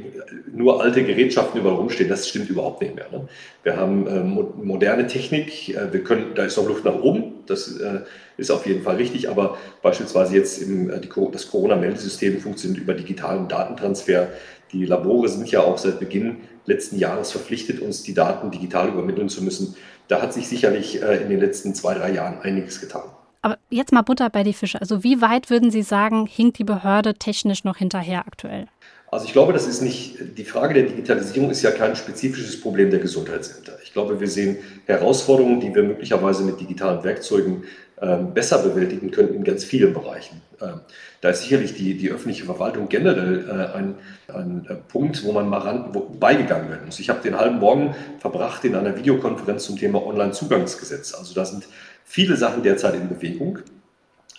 nur 0.52 0.82
alte 0.82 1.02
Gerätschaften 1.04 1.60
überall 1.60 1.76
rumstehen, 1.76 2.08
das 2.08 2.28
stimmt 2.28 2.48
überhaupt 2.50 2.82
nicht 2.82 2.94
mehr. 2.94 3.06
Ne? 3.10 3.28
Wir 3.62 3.76
haben 3.76 4.06
ähm, 4.06 4.48
moderne 4.62 5.06
Technik, 5.06 5.70
äh, 5.70 5.92
wir 5.92 6.04
können, 6.04 6.34
da 6.34 6.44
ist 6.44 6.56
noch 6.56 6.68
Luft 6.68 6.84
nach 6.84 6.94
oben, 6.94 7.34
das 7.46 7.76
äh, 7.78 8.00
ist 8.36 8.50
auf 8.50 8.66
jeden 8.66 8.82
Fall 8.82 8.96
richtig, 8.96 9.28
aber 9.28 9.58
beispielsweise 9.82 10.36
jetzt 10.36 10.62
im, 10.62 10.90
äh, 10.90 11.00
die, 11.00 11.08
das 11.32 11.50
Corona-Meldesystem 11.50 12.40
funktioniert 12.40 12.80
über 12.80 12.94
digitalen 12.94 13.48
Datentransfer. 13.48 14.28
Die 14.72 14.86
Labore 14.86 15.28
sind 15.28 15.50
ja 15.50 15.60
auch 15.60 15.78
seit 15.78 15.98
Beginn 15.98 16.36
letzten 16.64 16.98
Jahres 16.98 17.32
verpflichtet, 17.32 17.80
uns 17.80 18.02
die 18.02 18.14
Daten 18.14 18.50
digital 18.50 18.88
übermitteln 18.88 19.28
zu 19.28 19.42
müssen. 19.42 19.74
Da 20.08 20.22
hat 20.22 20.32
sich 20.32 20.48
sicherlich 20.48 21.02
in 21.02 21.28
den 21.28 21.40
letzten 21.40 21.74
zwei, 21.74 21.94
drei 21.94 22.12
Jahren 22.12 22.40
einiges 22.40 22.80
getan. 22.80 23.04
Aber 23.42 23.58
jetzt 23.70 23.92
mal 23.92 24.02
Butter 24.02 24.30
bei 24.30 24.44
die 24.44 24.52
Fische. 24.52 24.80
Also 24.80 25.02
wie 25.02 25.20
weit 25.20 25.50
würden 25.50 25.72
Sie 25.72 25.82
sagen, 25.82 26.26
hinkt 26.26 26.58
die 26.58 26.64
Behörde 26.64 27.14
technisch 27.14 27.64
noch 27.64 27.76
hinterher 27.76 28.20
aktuell? 28.20 28.68
Also 29.12 29.26
ich 29.26 29.34
glaube, 29.34 29.52
das 29.52 29.66
ist 29.66 29.82
nicht, 29.82 30.38
die 30.38 30.44
Frage 30.44 30.72
der 30.72 30.84
Digitalisierung 30.84 31.50
ist 31.50 31.60
ja 31.60 31.70
kein 31.70 31.94
spezifisches 31.96 32.58
Problem 32.58 32.90
der 32.90 32.98
Gesundheitsämter. 32.98 33.76
Ich 33.84 33.92
glaube, 33.92 34.18
wir 34.18 34.26
sehen 34.26 34.56
Herausforderungen, 34.86 35.60
die 35.60 35.74
wir 35.74 35.82
möglicherweise 35.82 36.42
mit 36.44 36.58
digitalen 36.58 37.04
Werkzeugen 37.04 37.64
ähm, 38.00 38.32
besser 38.32 38.62
bewältigen 38.62 39.10
können 39.10 39.34
in 39.34 39.44
ganz 39.44 39.64
vielen 39.64 39.92
Bereichen. 39.92 40.40
Ähm, 40.62 40.80
da 41.20 41.28
ist 41.28 41.42
sicherlich 41.42 41.74
die, 41.74 41.94
die 41.98 42.10
öffentliche 42.10 42.46
Verwaltung 42.46 42.88
generell 42.88 43.44
äh, 43.46 43.76
ein, 43.76 43.96
ein 44.28 44.66
äh, 44.70 44.76
Punkt, 44.76 45.22
wo 45.24 45.32
man 45.32 45.46
mal 45.46 45.58
ran, 45.58 45.90
wo 45.92 46.00
beigegangen 46.00 46.70
werden 46.70 46.86
muss. 46.86 46.98
Ich 46.98 47.10
habe 47.10 47.20
den 47.20 47.36
halben 47.36 47.58
Morgen 47.58 47.94
verbracht 48.18 48.64
in 48.64 48.74
einer 48.74 48.96
Videokonferenz 48.96 49.64
zum 49.64 49.76
Thema 49.76 50.06
Online-Zugangsgesetz. 50.06 51.12
Also 51.12 51.34
da 51.34 51.44
sind 51.44 51.64
viele 52.06 52.36
Sachen 52.36 52.62
derzeit 52.62 52.94
in 52.94 53.10
Bewegung. 53.10 53.58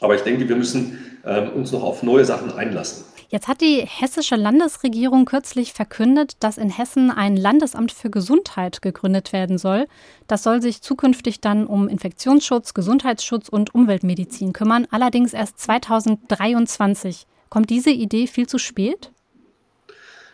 Aber 0.04 0.16
ich 0.16 0.22
denke, 0.22 0.50
wir 0.50 0.58
müssen 0.58 1.00
ähm, 1.26 1.52
uns 1.52 1.72
noch 1.72 1.82
auf 1.82 2.04
neue 2.04 2.26
Sachen 2.26 2.52
einlassen. 2.52 3.06
Jetzt 3.30 3.48
hat 3.48 3.62
die 3.62 3.86
hessische 3.88 4.36
Landesregierung 4.36 5.24
kürzlich 5.24 5.72
verkündet, 5.72 6.34
dass 6.42 6.58
in 6.58 6.70
Hessen 6.70 7.10
ein 7.10 7.38
Landesamt 7.38 7.94
für 7.94 8.10
Gesundheit 8.10 8.82
gegründet 8.82 9.32
werden 9.32 9.58
soll. 9.58 9.88
Das 10.28 10.44
soll 10.44 10.62
sich 10.62 10.82
zukünftig 10.82 11.40
dann 11.40 11.66
um 11.66 11.88
Infektionsschutz, 11.88 12.74
Gesundheitsschutz 12.74 13.48
und 13.48 13.74
Umweltmedizin 13.74 14.52
kümmern, 14.52 14.88
allerdings 14.92 15.34
erst 15.34 15.58
2023. 15.60 17.26
Kommt 17.50 17.70
diese 17.70 17.92
Idee 17.92 18.28
viel 18.28 18.46
zu 18.46 18.58
spät? 18.58 19.14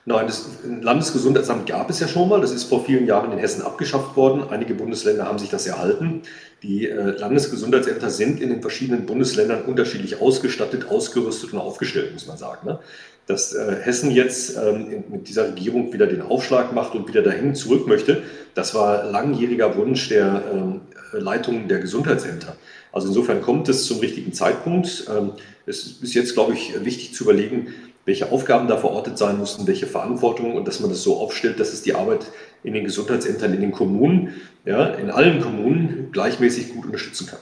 Nein, 0.06 0.28
das 0.28 0.48
Landesgesundheitsamt 0.64 1.68
gab 1.68 1.90
es 1.90 2.00
ja 2.00 2.08
schon 2.08 2.30
mal. 2.30 2.42
Das 2.42 2.52
ist 2.52 2.64
vor 2.64 2.84
vielen 2.86 3.06
Jahren 3.06 3.32
in 3.32 3.38
Hessen 3.38 3.62
abgeschafft 3.62 4.16
worden. 4.16 4.44
Einige 4.50 4.74
Bundesländer 4.74 5.26
haben 5.26 5.40
sich 5.40 5.50
das 5.50 5.68
erhalten. 5.68 6.22
Die 6.64 6.88
äh, 6.90 7.18
Landesgesundheitsämter 7.18 8.10
sind 8.10 8.42
in 8.42 8.50
den 8.50 8.62
verschiedenen 8.62 9.06
Bundesländern 9.06 9.64
unterschiedlich 9.64 10.22
ausgestattet, 10.22 10.90
ausgerüstet 10.90 11.54
und 11.54 11.60
aufgestellt, 11.60 12.14
muss 12.14 12.28
man 12.28 12.38
sagen. 12.38 12.68
Ne? 12.68 12.80
Dass 13.28 13.54
äh, 13.54 13.76
Hessen 13.82 14.12
jetzt 14.12 14.58
ähm, 14.58 15.04
mit 15.10 15.28
dieser 15.28 15.50
Regierung 15.50 15.94
wieder 15.94 16.08
den 16.08 16.22
Aufschlag 16.22 16.74
macht 16.74 16.96
und 16.96 17.08
wieder 17.08 17.22
dahin 17.22 17.54
zurück 17.54 17.88
möchte, 17.88 18.24
das 18.56 18.74
war 18.74 19.04
langjähriger 19.04 19.76
Wunsch 19.78 20.10
der 20.10 20.44
ähm, 20.52 20.82
Leitung 21.12 21.68
der 21.68 21.80
Gesundheitsämter. 21.80 22.56
Also 22.92 23.08
insofern 23.08 23.42
kommt 23.42 23.70
es 23.70 23.86
zum 23.86 24.00
richtigen 24.00 24.34
Zeitpunkt. 24.34 25.06
Ähm, 25.10 25.34
es 25.66 26.02
ist 26.02 26.14
jetzt, 26.16 26.34
glaube 26.34 26.54
ich, 26.54 26.84
wichtig 26.84 27.14
zu 27.14 27.24
überlegen, 27.24 27.68
welche 28.06 28.32
Aufgaben 28.32 28.68
da 28.68 28.78
verortet 28.78 29.18
sein 29.18 29.38
müssen, 29.38 29.68
welche 29.68 29.88
Verantwortung 29.88 30.56
und 30.56 30.68
dass 30.68 30.80
man 30.80 30.90
das 30.90 31.04
so 31.04 31.18
aufstellt, 31.18 31.60
dass 31.60 31.74
es 31.74 31.82
die 31.82 31.96
Arbeit 31.96 32.26
in 32.64 32.74
den 32.74 32.84
Gesundheitsämtern, 32.84 33.54
in 33.54 33.62
den 33.62 33.72
Kommunen, 33.72 34.42
ja, 34.66 34.86
in 34.88 35.10
allen 35.10 35.42
Kommunen 35.42 36.10
gleichmäßig 36.12 36.74
gut 36.74 36.86
unterstützen 36.86 37.28
kann. 37.28 37.40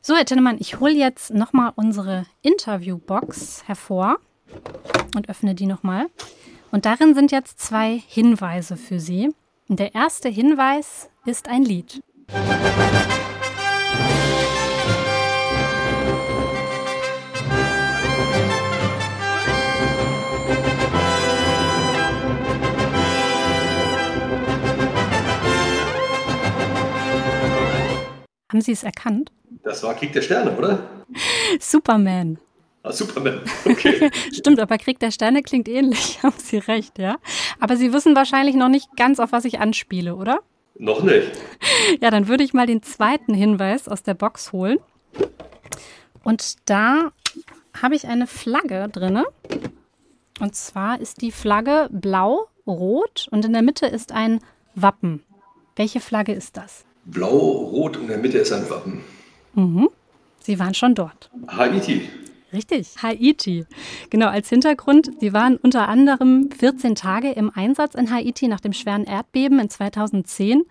So, 0.00 0.14
Herr 0.14 0.26
Tinnemann, 0.26 0.56
ich 0.58 0.80
hole 0.80 0.92
jetzt 0.92 1.32
nochmal 1.32 1.72
unsere 1.76 2.26
Interviewbox 2.42 3.62
hervor 3.66 4.16
und 5.16 5.28
öffne 5.28 5.54
die 5.54 5.66
nochmal. 5.66 6.06
Und 6.70 6.84
darin 6.84 7.14
sind 7.14 7.32
jetzt 7.32 7.60
zwei 7.60 8.02
Hinweise 8.06 8.76
für 8.76 9.00
Sie. 9.00 9.30
Der 9.68 9.94
erste 9.94 10.28
Hinweis 10.28 11.08
ist 11.24 11.48
ein 11.48 11.64
Lied. 11.64 12.02
Musik 12.28 13.13
Haben 28.54 28.60
Sie 28.60 28.70
es 28.70 28.84
erkannt? 28.84 29.32
Das 29.64 29.82
war 29.82 29.94
Krieg 29.94 30.12
der 30.12 30.22
Sterne, 30.22 30.56
oder? 30.56 30.88
Superman. 31.58 32.38
Ah, 32.84 32.92
Superman, 32.92 33.40
okay. 33.64 34.12
Stimmt, 34.32 34.60
aber 34.60 34.78
Krieg 34.78 35.00
der 35.00 35.10
Sterne 35.10 35.42
klingt 35.42 35.68
ähnlich, 35.68 36.20
haben 36.22 36.38
Sie 36.38 36.58
recht, 36.58 37.00
ja. 37.00 37.16
Aber 37.58 37.76
Sie 37.76 37.92
wissen 37.92 38.14
wahrscheinlich 38.14 38.54
noch 38.54 38.68
nicht 38.68 38.96
ganz, 38.96 39.18
auf 39.18 39.32
was 39.32 39.44
ich 39.44 39.58
anspiele, 39.58 40.14
oder? 40.14 40.38
Noch 40.78 41.02
nicht. 41.02 41.32
Ja, 42.00 42.10
dann 42.10 42.28
würde 42.28 42.44
ich 42.44 42.54
mal 42.54 42.68
den 42.68 42.84
zweiten 42.84 43.34
Hinweis 43.34 43.88
aus 43.88 44.04
der 44.04 44.14
Box 44.14 44.52
holen. 44.52 44.78
Und 46.22 46.54
da 46.66 47.10
habe 47.82 47.96
ich 47.96 48.06
eine 48.06 48.28
Flagge 48.28 48.88
drin. 48.88 49.24
Und 50.38 50.54
zwar 50.54 51.00
ist 51.00 51.22
die 51.22 51.32
Flagge 51.32 51.88
blau-rot 51.90 53.26
und 53.32 53.44
in 53.44 53.52
der 53.52 53.62
Mitte 53.62 53.86
ist 53.86 54.12
ein 54.12 54.38
Wappen. 54.76 55.24
Welche 55.74 55.98
Flagge 55.98 56.32
ist 56.32 56.56
das? 56.56 56.84
Blau, 57.06 57.30
Rot 57.30 57.96
und 57.96 58.04
in 58.04 58.08
der 58.08 58.18
Mitte 58.18 58.38
ist 58.38 58.52
ein 58.52 58.68
Wappen. 58.70 59.00
Mhm. 59.54 59.88
Sie 60.40 60.58
waren 60.58 60.74
schon 60.74 60.94
dort. 60.94 61.30
Haiti. 61.48 62.08
Richtig, 62.54 63.02
Haiti. 63.02 63.66
Genau, 64.10 64.28
als 64.28 64.48
Hintergrund, 64.48 65.10
Sie 65.18 65.32
waren 65.32 65.56
unter 65.56 65.88
anderem 65.88 66.50
14 66.56 66.94
Tage 66.94 67.32
im 67.32 67.50
Einsatz 67.52 67.96
in 67.96 68.12
Haiti 68.12 68.46
nach 68.46 68.60
dem 68.60 68.72
schweren 68.72 69.04
Erdbeben 69.04 69.58
in 69.58 69.68
2010. 69.68 70.62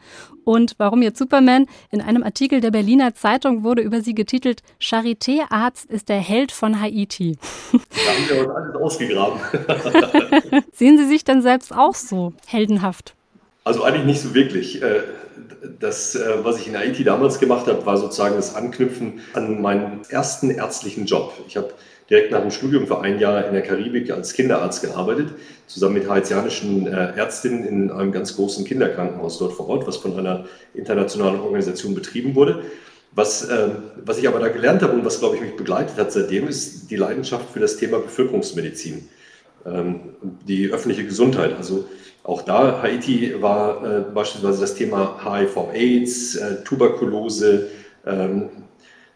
Und 0.46 0.76
warum 0.78 1.02
jetzt 1.02 1.20
Superman? 1.20 1.66
In 1.92 2.00
einem 2.00 2.24
Artikel 2.24 2.62
der 2.62 2.72
Berliner 2.72 3.16
Zeitung 3.16 3.64
wurde 3.64 3.82
über 3.82 4.00
Sie 4.00 4.16
getitelt, 4.16 4.64
Charité-Arzt 4.80 5.92
ist 5.92 6.08
der 6.08 6.20
Held 6.20 6.54
von 6.54 6.80
Haiti. 6.80 7.38
Da 7.74 7.78
haben 7.78 8.30
wir 8.30 8.48
uns 8.48 8.56
alles 8.56 8.76
ausgegraben. 8.76 9.40
Sehen 10.72 10.98
Sie 10.98 11.06
sich 11.06 11.26
denn 11.26 11.42
selbst 11.42 11.74
auch 11.74 11.96
so 11.96 12.32
heldenhaft? 12.48 13.14
Also 13.66 13.84
eigentlich 13.84 14.06
nicht 14.06 14.22
so 14.22 14.34
wirklich. 14.34 14.82
Das, 15.80 16.16
äh, 16.16 16.44
was 16.44 16.60
ich 16.60 16.68
in 16.68 16.78
Haiti 16.78 17.04
damals 17.04 17.40
gemacht 17.40 17.68
habe, 17.68 17.86
war 17.86 17.98
sozusagen 17.98 18.36
das 18.36 18.56
Anknüpfen 18.56 19.22
an 19.34 19.62
meinen 19.62 20.02
ersten 20.10 20.50
ärztlichen 20.50 21.06
Job. 21.06 21.34
Ich 21.48 21.56
habe 21.56 21.74
direkt 22.10 22.32
nach 22.32 22.42
dem 22.42 22.52
Studium 22.52 22.86
für 22.86 23.00
ein 23.00 23.20
Jahr 23.20 23.48
in 23.48 23.54
der 23.54 23.62
Karibik 23.62 24.12
als 24.12 24.34
Kinderarzt 24.34 24.82
gearbeitet, 24.82 25.30
zusammen 25.68 25.96
mit 25.96 26.10
haitianischen 26.10 26.88
äh, 26.88 27.16
Ärztinnen 27.16 27.66
in 27.66 27.92
einem 27.92 28.12
ganz 28.12 28.36
großen 28.36 28.66
Kinderkrankenhaus 28.66 29.40
dort 29.40 29.54
vor 29.54 29.70
Ort, 29.70 29.88
was 29.88 29.98
von 29.98 30.18
einer 30.18 30.46
internationalen 30.74 31.40
Organisation 31.40 31.96
betrieben 31.96 32.36
wurde. 32.36 32.64
Was, 33.16 33.48
ähm, 33.50 33.84
was 34.04 34.18
ich 34.18 34.28
aber 34.28 34.40
da 34.40 34.50
gelernt 34.50 34.82
habe 34.82 34.94
und 34.94 35.06
was, 35.06 35.20
glaube 35.20 35.36
ich, 35.36 35.42
mich 35.42 35.56
begleitet 35.56 35.98
hat 35.98 36.12
seitdem, 36.12 36.48
ist 36.48 36.90
die 36.90 36.96
Leidenschaft 36.96 37.52
für 37.52 37.60
das 37.60 37.78
Thema 37.78 38.00
Bevölkerungsmedizin, 38.00 39.08
ähm, 39.66 40.00
die 40.48 40.72
öffentliche 40.72 41.06
Gesundheit. 41.06 41.56
Also 41.56 41.86
auch 42.24 42.42
da, 42.42 42.82
Haiti 42.82 43.42
war 43.42 43.84
äh, 43.84 44.02
beispielsweise 44.14 44.62
das 44.62 44.76
Thema 44.76 45.20
HIV-Aids, 45.24 46.36
äh, 46.36 46.64
Tuberkulose, 46.64 47.70
ähm, 48.06 48.50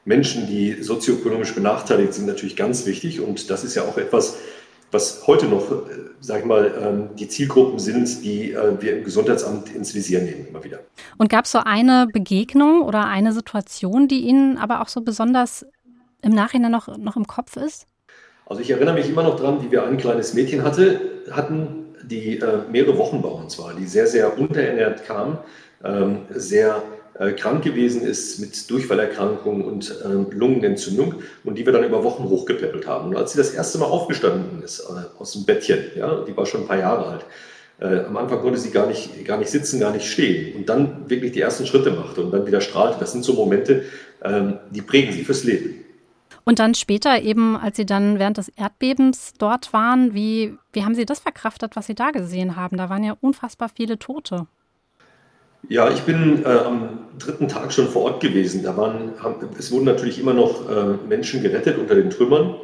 Menschen, 0.04 0.48
die 0.48 0.82
sozioökonomisch 0.82 1.54
benachteiligt 1.54 2.14
sind, 2.14 2.28
natürlich 2.28 2.56
ganz 2.56 2.86
wichtig. 2.86 3.22
Und 3.22 3.50
das 3.50 3.64
ist 3.64 3.76
ja 3.76 3.84
auch 3.84 3.98
etwas, 3.98 4.38
was 4.92 5.28
heute 5.28 5.48
noch, 5.48 5.72
äh, 5.72 5.76
sag 6.20 6.40
ich 6.40 6.46
mal, 6.46 6.74
ähm, 6.82 7.10
die 7.18 7.28
Zielgruppen 7.28 7.80
sind, 7.80 8.24
die 8.24 8.52
äh, 8.52 8.82
wir 8.82 8.98
im 8.98 9.04
Gesundheitsamt 9.04 9.74
ins 9.74 9.94
Visier 9.94 10.22
nehmen, 10.22 10.48
immer 10.48 10.64
wieder. 10.64 10.80
Und 11.18 11.30
gab 11.30 11.46
es 11.46 11.52
so 11.52 11.60
eine 11.60 12.08
Begegnung 12.12 12.82
oder 12.82 13.06
eine 13.06 13.34
Situation, 13.34 14.08
die 14.08 14.22
Ihnen 14.22 14.58
aber 14.58 14.82
auch 14.82 14.88
so 14.88 15.02
besonders 15.02 15.66
im 16.22 16.32
Nachhinein 16.32 16.72
noch, 16.72 16.98
noch 16.98 17.16
im 17.16 17.28
Kopf 17.28 17.58
ist? 17.58 17.86
Also 18.46 18.62
ich 18.62 18.70
erinnere 18.70 18.96
mich 18.96 19.10
immer 19.10 19.24
noch 19.24 19.38
dran, 19.38 19.62
wie 19.62 19.72
wir 19.72 19.84
ein 19.84 19.98
kleines 19.98 20.34
Mädchen 20.34 20.64
hatte, 20.64 21.02
hatten, 21.32 21.87
die 22.10 22.40
äh, 22.40 22.60
mehrere 22.72 22.98
Wochen 22.98 23.22
bei 23.22 23.30
uns 23.30 23.60
war, 23.60 23.74
die 23.74 23.86
sehr, 23.86 24.08
sehr 24.08 24.38
unterernährt 24.38 25.06
kam, 25.06 25.40
ähm, 25.84 26.20
sehr 26.30 26.82
äh, 27.20 27.32
krank 27.32 27.64
gewesen 27.64 28.02
ist 28.02 28.40
mit 28.40 28.70
Durchfallerkrankungen 28.70 29.64
und 29.64 29.94
ähm, 30.06 30.28
Lungenentzündung 30.32 31.16
und 31.44 31.58
die 31.58 31.66
wir 31.66 31.74
dann 31.74 31.84
über 31.84 32.04
Wochen 32.04 32.24
hochgepäppelt 32.26 32.88
haben. 32.88 33.10
Und 33.10 33.18
als 33.18 33.32
sie 33.32 33.38
das 33.38 33.54
erste 33.54 33.80
Mal 33.80 33.86
aufgestanden 33.86 34.62
ist 34.64 34.82
äh, 34.82 35.20
aus 35.20 35.34
dem 35.34 35.46
Bettchen, 35.46 35.80
ja, 35.96 36.24
die 36.28 36.36
war 36.36 36.46
schon 36.46 36.62
ein 36.62 36.68
paar 36.68 36.80
Jahre 36.80 37.08
alt, 37.08 37.26
äh, 37.80 38.06
am 38.06 38.18
Anfang 38.18 38.42
konnte 38.42 38.60
sie 38.60 38.72
gar 38.72 38.88
nicht, 38.88 39.26
gar 39.26 39.38
nicht 39.38 39.50
sitzen, 39.50 39.80
gar 39.80 39.92
nicht 39.92 40.06
stehen 40.12 40.56
und 40.56 40.70
dann 40.70 41.10
wirklich 41.10 41.32
die 41.32 41.42
ersten 41.42 41.66
Schritte 41.66 41.92
machte 41.92 42.22
und 42.22 42.32
dann 42.32 42.46
wieder 42.46 42.62
strahlte. 42.62 42.98
Das 43.00 43.12
sind 43.12 43.24
so 43.24 43.34
Momente, 43.34 43.84
ähm, 44.24 44.60
die 44.72 44.82
prägen 44.82 45.12
sie 45.12 45.24
fürs 45.24 45.44
Leben. 45.44 45.84
Und 46.48 46.60
dann 46.60 46.76
später 46.76 47.22
eben, 47.22 47.58
als 47.58 47.76
Sie 47.76 47.86
dann 47.86 48.20
während 48.20 48.38
des 48.38 48.48
Erdbebens 48.48 49.34
dort 49.38 49.74
waren, 49.74 50.14
wie, 50.14 50.58
wie 50.72 50.86
haben 50.86 50.96
Sie 50.96 51.06
das 51.06 51.20
verkraftet, 51.20 51.76
was 51.76 51.88
Sie 51.88 51.94
da 51.94 52.12
gesehen 52.12 52.56
haben? 52.56 52.78
Da 52.78 52.90
waren 52.90 53.04
ja 53.04 53.18
unfassbar 53.20 53.68
viele 53.68 54.00
Tote. 54.00 54.48
Ja, 55.68 55.90
ich 55.90 56.04
bin 56.04 56.46
äh, 56.46 56.48
am 56.48 57.00
dritten 57.20 57.50
Tag 57.50 57.74
schon 57.74 57.90
vor 57.90 58.04
Ort 58.04 58.22
gewesen. 58.22 58.64
Da 58.64 58.78
waren, 58.78 59.12
haben, 59.22 59.46
es 59.60 59.74
wurden 59.74 59.84
natürlich 59.84 60.22
immer 60.22 60.34
noch 60.34 60.70
äh, 60.70 60.94
Menschen 61.10 61.44
gerettet 61.44 61.78
unter 61.78 61.96
den 61.96 62.10
Trümmern. 62.10 62.56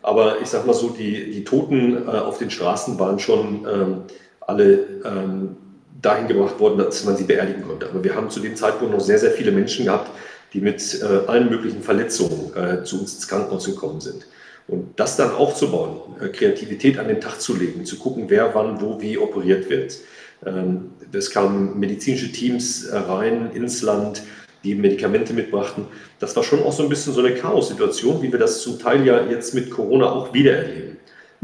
Aber 0.00 0.40
ich 0.40 0.48
sag 0.48 0.64
mal 0.66 0.72
so, 0.72 0.88
die, 0.88 1.30
die 1.30 1.44
Toten 1.44 2.06
äh, 2.06 2.10
auf 2.10 2.38
den 2.38 2.50
Straßen 2.50 2.98
waren 2.98 3.18
schon 3.18 3.66
ähm, 3.70 3.96
alle 4.40 4.78
ähm, 5.04 5.56
dahin 6.00 6.26
gebracht 6.26 6.58
worden, 6.58 6.78
dass 6.78 7.04
man 7.04 7.18
sie 7.18 7.24
beerdigen 7.24 7.64
konnte. 7.66 7.90
Aber 7.90 8.02
wir 8.02 8.14
haben 8.14 8.30
zu 8.30 8.40
dem 8.40 8.56
Zeitpunkt 8.56 8.94
noch 8.94 9.00
sehr, 9.00 9.18
sehr 9.18 9.32
viele 9.32 9.52
Menschen 9.52 9.84
gehabt, 9.84 10.10
die 10.56 10.62
mit 10.62 11.02
äh, 11.02 11.28
allen 11.28 11.50
möglichen 11.50 11.82
Verletzungen 11.82 12.50
äh, 12.56 12.82
zu 12.82 13.00
uns 13.00 13.14
ins 13.14 13.28
Krankenhaus 13.28 13.66
gekommen 13.66 14.00
sind. 14.00 14.26
Und 14.68 14.98
das 14.98 15.16
dann 15.16 15.30
aufzubauen, 15.32 16.00
äh, 16.18 16.28
Kreativität 16.28 16.98
an 16.98 17.08
den 17.08 17.20
Tag 17.20 17.42
zu 17.42 17.54
legen, 17.54 17.84
zu 17.84 17.98
gucken, 17.98 18.24
wer 18.28 18.54
wann, 18.54 18.80
wo, 18.80 18.98
wie 18.98 19.18
operiert 19.18 19.68
wird. 19.68 19.98
Ähm, 20.46 20.92
es 21.12 21.30
kamen 21.30 21.78
medizinische 21.78 22.32
Teams 22.32 22.86
äh, 22.86 22.96
rein 22.96 23.50
ins 23.52 23.82
Land, 23.82 24.22
die 24.64 24.74
Medikamente 24.74 25.34
mitbrachten. 25.34 25.84
Das 26.20 26.34
war 26.34 26.42
schon 26.42 26.62
auch 26.62 26.72
so 26.72 26.82
ein 26.82 26.88
bisschen 26.88 27.12
so 27.12 27.20
eine 27.20 27.34
Chaos-Situation, 27.34 28.22
wie 28.22 28.32
wir 28.32 28.38
das 28.38 28.62
zum 28.62 28.78
Teil 28.78 29.06
ja 29.06 29.26
jetzt 29.26 29.54
mit 29.54 29.70
Corona 29.70 30.10
auch 30.10 30.32
wieder 30.32 30.56
erleben. 30.56 30.96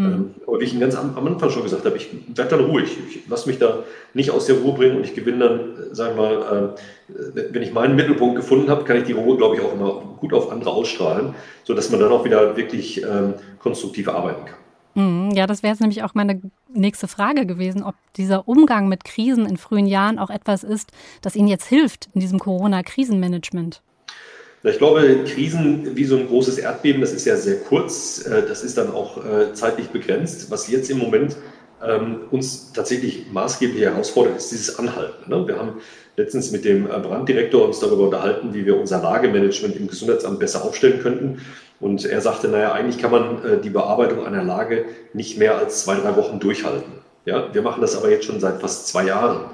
Mhm. 0.03 0.35
Aber 0.47 0.61
wie 0.61 0.65
ich 0.65 0.73
Ihnen 0.73 0.81
ganz 0.81 0.95
am, 0.95 1.17
am, 1.17 1.27
Anfang 1.27 1.51
schon 1.51 1.63
gesagt 1.63 1.85
habe, 1.85 1.97
ich 1.97 2.09
werde 2.35 2.57
dann 2.57 2.65
ruhig. 2.65 2.97
Ich 3.09 3.29
lasse 3.29 3.49
mich 3.49 3.59
da 3.59 3.81
nicht 4.15 4.31
aus 4.31 4.47
der 4.47 4.57
Ruhe 4.57 4.75
bringen 4.75 4.97
und 4.97 5.05
ich 5.05 5.15
gewinne 5.15 5.39
dann, 5.39 5.61
äh, 5.61 5.95
sagen 5.95 6.17
wir 6.17 6.23
mal, 6.23 6.75
äh, 7.09 7.43
wenn 7.53 7.63
ich 7.63 7.73
meinen 7.73 7.97
Mittelpunkt 7.97 8.37
gefunden 8.37 8.71
habe, 8.71 8.85
kann 8.85 8.97
ich 8.97 9.05
die 9.05 9.13
Ruhe, 9.13 9.37
glaube 9.37 9.57
ich, 9.57 9.63
auch 9.63 9.73
immer 9.73 10.03
gut 10.19 10.33
auf 10.33 10.51
andere 10.51 10.71
ausstrahlen, 10.71 11.35
sodass 11.65 11.91
man 11.91 12.01
dann 12.01 12.13
auch 12.13 12.25
wieder 12.25 12.57
wirklich 12.57 13.03
ähm, 13.03 13.35
konstruktiv 13.59 14.09
arbeiten 14.09 14.45
kann. 14.47 14.57
Mhm. 14.95 15.31
Ja, 15.33 15.47
das 15.47 15.63
wäre 15.63 15.73
jetzt 15.73 15.81
nämlich 15.81 16.03
auch 16.03 16.15
meine 16.15 16.41
nächste 16.73 17.09
Frage 17.09 17.47
gewesen, 17.47 17.83
ob 17.83 17.95
dieser 18.17 18.47
Umgang 18.49 18.89
mit 18.89 19.05
Krisen 19.05 19.47
in 19.47 19.57
frühen 19.57 19.87
Jahren 19.87 20.19
auch 20.19 20.31
etwas 20.31 20.65
ist, 20.65 20.91
das 21.23 21.37
Ihnen 21.37 21.49
jetzt 21.49 21.67
hilft 21.67 22.09
in 22.15 22.21
diesem 22.21 22.39
Corona-Krisenmanagement. 22.39 23.83
Ich 24.65 24.79
glaube, 24.79 25.25
Krisen 25.25 25.97
wie 25.97 26.05
so 26.05 26.17
ein 26.17 26.29
großes 26.29 26.59
Erdbeben, 26.59 27.01
das 27.01 27.13
ist 27.13 27.25
ja 27.25 27.37
sehr 27.37 27.57
kurz, 27.57 28.25
äh, 28.25 28.47
das 28.47 28.63
ist 28.63 28.79
dann 28.79 28.93
auch 28.93 29.25
äh, 29.25 29.53
zeitlich 29.55 29.89
begrenzt. 29.89 30.53
Was 30.53 30.69
jetzt 30.69 30.89
im 30.89 30.99
Moment 30.99 31.37
ähm, 31.85 32.21
uns 32.31 32.73
tatsächlich 32.73 33.27
maßgeblich 33.33 33.83
herausfordert, 33.83 34.37
ist 34.37 34.53
dieses 34.53 34.79
Anhalten. 34.79 35.29
Ne? 35.29 35.49
Wir 35.49 35.59
haben 35.59 35.81
letztens 36.17 36.53
mit 36.53 36.65
dem 36.65 36.87
äh, 36.87 36.91
Branddirektor 36.91 37.67
uns 37.67 37.81
darüber 37.81 38.05
unterhalten, 38.05 38.55
wie 38.55 38.65
wir 38.65 38.79
unser 38.79 39.03
Lagemanagement 39.03 39.75
im 39.75 39.89
Gesundheitsamt 39.89 40.39
besser 40.39 40.65
aufstellen 40.65 41.01
könnten. 41.01 41.41
Und 41.81 42.05
er 42.05 42.21
sagte, 42.21 42.47
naja, 42.47 42.71
eigentlich 42.71 43.03
kann 43.03 43.11
man 43.11 43.61
die 43.65 43.71
Bearbeitung 43.71 44.25
einer 44.25 44.45
Lage 44.45 44.85
nicht 45.15 45.37
mehr 45.37 45.59
als 45.59 45.83
zwei, 45.83 45.97
drei 45.97 46.15
Wochen 46.15 46.39
durchhalten. 46.39 46.93
Ja, 47.25 47.53
wir 47.53 47.63
machen 47.63 47.81
das 47.81 47.97
aber 47.97 48.09
jetzt 48.09 48.27
schon 48.27 48.39
seit 48.39 48.61
fast 48.61 48.87
zwei 48.87 49.07
Jahren. 49.07 49.47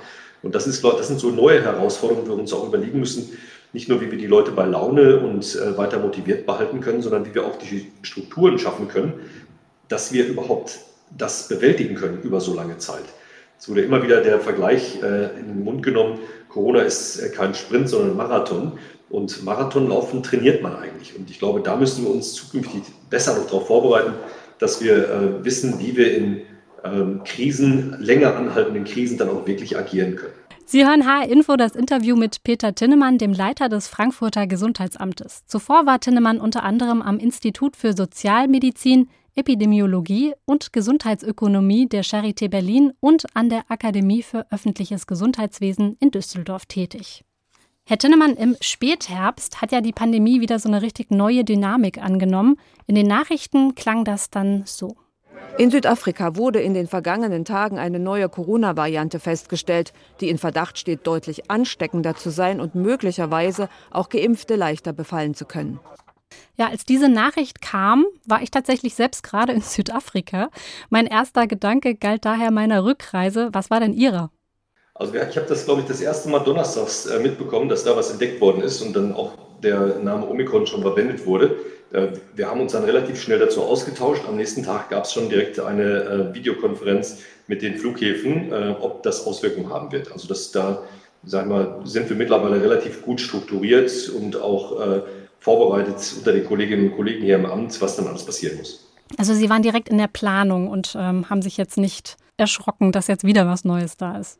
Und 0.43 0.55
das, 0.55 0.67
ist, 0.67 0.85
das 0.85 1.09
sind 1.09 1.21
so 1.21 1.31
neue 1.31 1.63
Herausforderungen, 1.63 2.27
die 2.27 2.31
wir 2.31 2.39
uns 2.39 2.53
auch 2.53 2.67
überlegen 2.67 3.01
müssen, 3.01 3.39
nicht 3.73 3.89
nur, 3.89 4.01
wie 4.01 4.11
wir 4.11 4.19
die 4.19 4.27
Leute 4.27 4.51
bei 4.53 4.65
Laune 4.65 5.21
und 5.21 5.57
äh, 5.57 5.77
weiter 5.77 5.99
motiviert 5.99 6.47
behalten 6.47 6.81
können, 6.81 7.03
sondern 7.03 7.27
wie 7.27 7.35
wir 7.35 7.45
auch 7.45 7.57
die 7.57 7.91
Strukturen 8.03 8.59
schaffen 8.59 8.89
können, 8.89 9.15
dass 9.89 10.13
wir 10.13 10.27
überhaupt 10.27 10.79
das 11.17 11.49
bewältigen 11.49 11.95
können 11.95 12.21
über 12.23 12.41
so 12.41 12.55
lange 12.55 12.79
Zeit. 12.79 13.05
Es 13.59 13.69
wurde 13.69 13.83
immer 13.83 14.03
wieder 14.03 14.21
der 14.21 14.41
Vergleich 14.41 15.03
äh, 15.03 15.39
in 15.39 15.49
den 15.49 15.65
Mund 15.65 15.83
genommen, 15.83 16.19
Corona 16.49 16.83
ist 16.83 17.19
äh, 17.19 17.29
kein 17.29 17.55
Sprint, 17.55 17.89
sondern 17.89 18.11
ein 18.11 18.17
Marathon. 18.17 18.73
Und 19.11 19.43
Marathonlaufen 19.43 20.23
trainiert 20.23 20.63
man 20.63 20.77
eigentlich. 20.77 21.17
Und 21.17 21.31
ich 21.31 21.39
glaube, 21.39 21.61
da 21.61 21.77
müssen 21.77 22.05
wir 22.05 22.11
uns 22.11 22.35
zukünftig 22.35 22.83
besser 23.09 23.37
noch 23.37 23.47
darauf 23.47 23.67
vorbereiten, 23.67 24.13
dass 24.59 24.83
wir 24.83 25.09
äh, 25.09 25.45
wissen, 25.45 25.79
wie 25.79 25.97
wir 25.97 26.15
in 26.15 26.43
ähm, 26.85 27.23
Krisen, 27.25 27.97
länger 28.01 28.37
anhaltenden 28.37 28.85
Krisen 28.85 29.17
dann 29.17 29.31
auch 29.31 29.47
wirklich 29.47 29.79
agieren 29.79 30.17
können. 30.17 30.35
Sie 30.71 30.87
hören 30.87 31.07
HR 31.07 31.31
Info 31.31 31.57
das 31.57 31.75
Interview 31.75 32.15
mit 32.15 32.43
Peter 32.43 32.75
Tinnemann, 32.75 33.17
dem 33.17 33.33
Leiter 33.33 33.71
des 33.71 33.89
Frankfurter 33.89 34.47
Gesundheitsamtes. 34.47 35.47
Zuvor 35.47 35.87
war 35.87 35.99
Tinnemann 35.99 36.39
unter 36.39 36.63
anderem 36.63 37.01
am 37.01 37.19
Institut 37.19 37.75
für 37.75 37.95
Sozialmedizin, 37.95 39.09
Epidemiologie 39.35 40.35
und 40.45 40.75
Gesundheitsökonomie 40.75 41.89
der 41.89 42.05
Charité 42.05 42.51
Berlin 42.51 42.93
und 43.01 43.35
an 43.35 43.49
der 43.49 43.63
Akademie 43.71 44.23
für 44.23 44.45
öffentliches 44.53 45.07
Gesundheitswesen 45.07 45.97
in 46.01 46.11
Düsseldorf 46.11 46.67
tätig. 46.67 47.25
Herr 47.87 47.97
Tinnemann, 47.97 48.37
im 48.37 48.55
Spätherbst 48.61 49.63
hat 49.63 49.73
ja 49.73 49.81
die 49.81 49.93
Pandemie 49.93 50.43
wieder 50.43 50.59
so 50.59 50.69
eine 50.69 50.83
richtig 50.83 51.11
neue 51.11 51.45
Dynamik 51.45 51.97
angenommen. 51.97 52.57
In 52.87 52.95
den 52.95 53.07
Nachrichten 53.07 53.75
klang 53.75 54.05
das 54.05 54.29
dann 54.29 54.65
so. 54.67 54.99
In 55.59 55.71
Südafrika 55.71 56.37
wurde 56.37 56.61
in 56.61 56.73
den 56.73 56.87
vergangenen 56.87 57.45
Tagen 57.45 57.79
eine 57.79 57.99
neue 57.99 58.29
Corona-Variante 58.29 59.19
festgestellt, 59.19 59.93
die 60.21 60.29
in 60.29 60.39
Verdacht 60.39 60.79
steht, 60.79 61.07
deutlich 61.07 61.51
ansteckender 61.51 62.15
zu 62.15 62.31
sein 62.31 62.61
und 62.61 62.77
möglicherweise 62.77 63.69
auch 63.91 64.09
Geimpfte 64.09 64.55
leichter 64.55 64.93
befallen 64.93 65.35
zu 65.35 65.47
können. 65.47 65.81
Ja, 66.57 66.69
als 66.69 66.85
diese 66.85 67.09
Nachricht 67.09 67.61
kam, 67.61 68.07
war 68.27 68.43
ich 68.43 68.51
tatsächlich 68.51 68.95
selbst 68.95 69.23
gerade 69.23 69.53
in 69.53 69.61
Südafrika. 69.61 70.51
Mein 70.91 71.07
erster 71.07 71.47
Gedanke 71.47 71.95
galt 71.95 72.25
daher 72.25 72.51
meiner 72.51 72.85
Rückreise. 72.85 73.49
Was 73.53 73.71
war 73.71 73.81
denn 73.81 73.95
Ihrer? 73.95 74.31
Also 74.95 75.15
ich 75.15 75.37
habe 75.37 75.47
das, 75.49 75.65
glaube 75.65 75.83
ich, 75.83 75.87
das 75.87 76.01
erste 76.01 76.29
Mal 76.29 76.41
donnerstags 76.41 77.07
äh, 77.07 77.21
mitbekommen, 77.21 77.69
dass 77.69 77.85
da 77.85 77.97
was 77.97 78.11
entdeckt 78.11 78.41
worden 78.41 78.63
ist 78.63 78.83
und 78.83 78.95
dann 78.95 79.13
auch 79.13 79.33
der 79.63 79.99
Name 80.01 80.29
Omikron 80.29 80.67
schon 80.67 80.83
verwendet 80.83 81.25
wurde. 81.25 81.57
Äh, 81.93 82.09
wir 82.35 82.49
haben 82.49 82.61
uns 82.61 82.73
dann 82.73 82.85
relativ 82.85 83.21
schnell 83.21 83.39
dazu 83.39 83.63
ausgetauscht. 83.63 84.23
Am 84.29 84.37
nächsten 84.37 84.63
Tag 84.63 84.91
gab 84.91 85.05
es 85.05 85.13
schon 85.13 85.29
direkt 85.29 85.59
eine 85.61 85.83
äh, 85.83 86.35
Videokonferenz 86.35 87.19
mit 87.47 87.63
den 87.63 87.77
Flughäfen, 87.77 88.53
äh, 88.53 88.75
ob 88.81 89.03
das 89.03 89.27
Auswirkungen 89.27 89.71
haben 89.71 89.93
wird. 89.93 90.13
Also 90.13 90.29
das 90.29 90.53
da, 90.53 90.83
sagen 91.25 91.51
wir, 91.51 91.81
sind 91.85 92.09
wir 92.09 92.17
mittlerweile 92.17 92.61
relativ 92.63 93.03
gut 93.03 93.21
strukturiert 93.21 94.11
und 94.11 94.41
auch 94.41 95.03
vorbereitet 95.41 95.97
unter 96.17 96.33
den 96.33 96.45
Kolleginnen 96.47 96.91
und 96.91 96.97
Kollegen 96.97 97.25
hier 97.25 97.37
im 97.37 97.47
Amt, 97.47 97.81
was 97.81 97.97
dann 97.97 98.07
alles 98.07 98.25
passieren 98.25 98.59
muss. 98.59 98.89
Also 99.17 99.35
Sie 99.35 99.51
waren 99.51 99.63
direkt 99.63 99.89
in 99.89 99.99
der 99.99 100.07
Planung 100.07 100.69
und 100.69 100.95
ähm, 100.99 101.29
haben 101.29 101.43
sich 101.43 101.57
jetzt 101.57 101.77
nicht 101.77 102.17
erschrocken, 102.37 102.93
dass 102.93 103.09
jetzt 103.09 103.25
wieder 103.25 103.47
was 103.49 103.65
Neues 103.65 103.97
da 103.97 104.17
ist. 104.17 104.39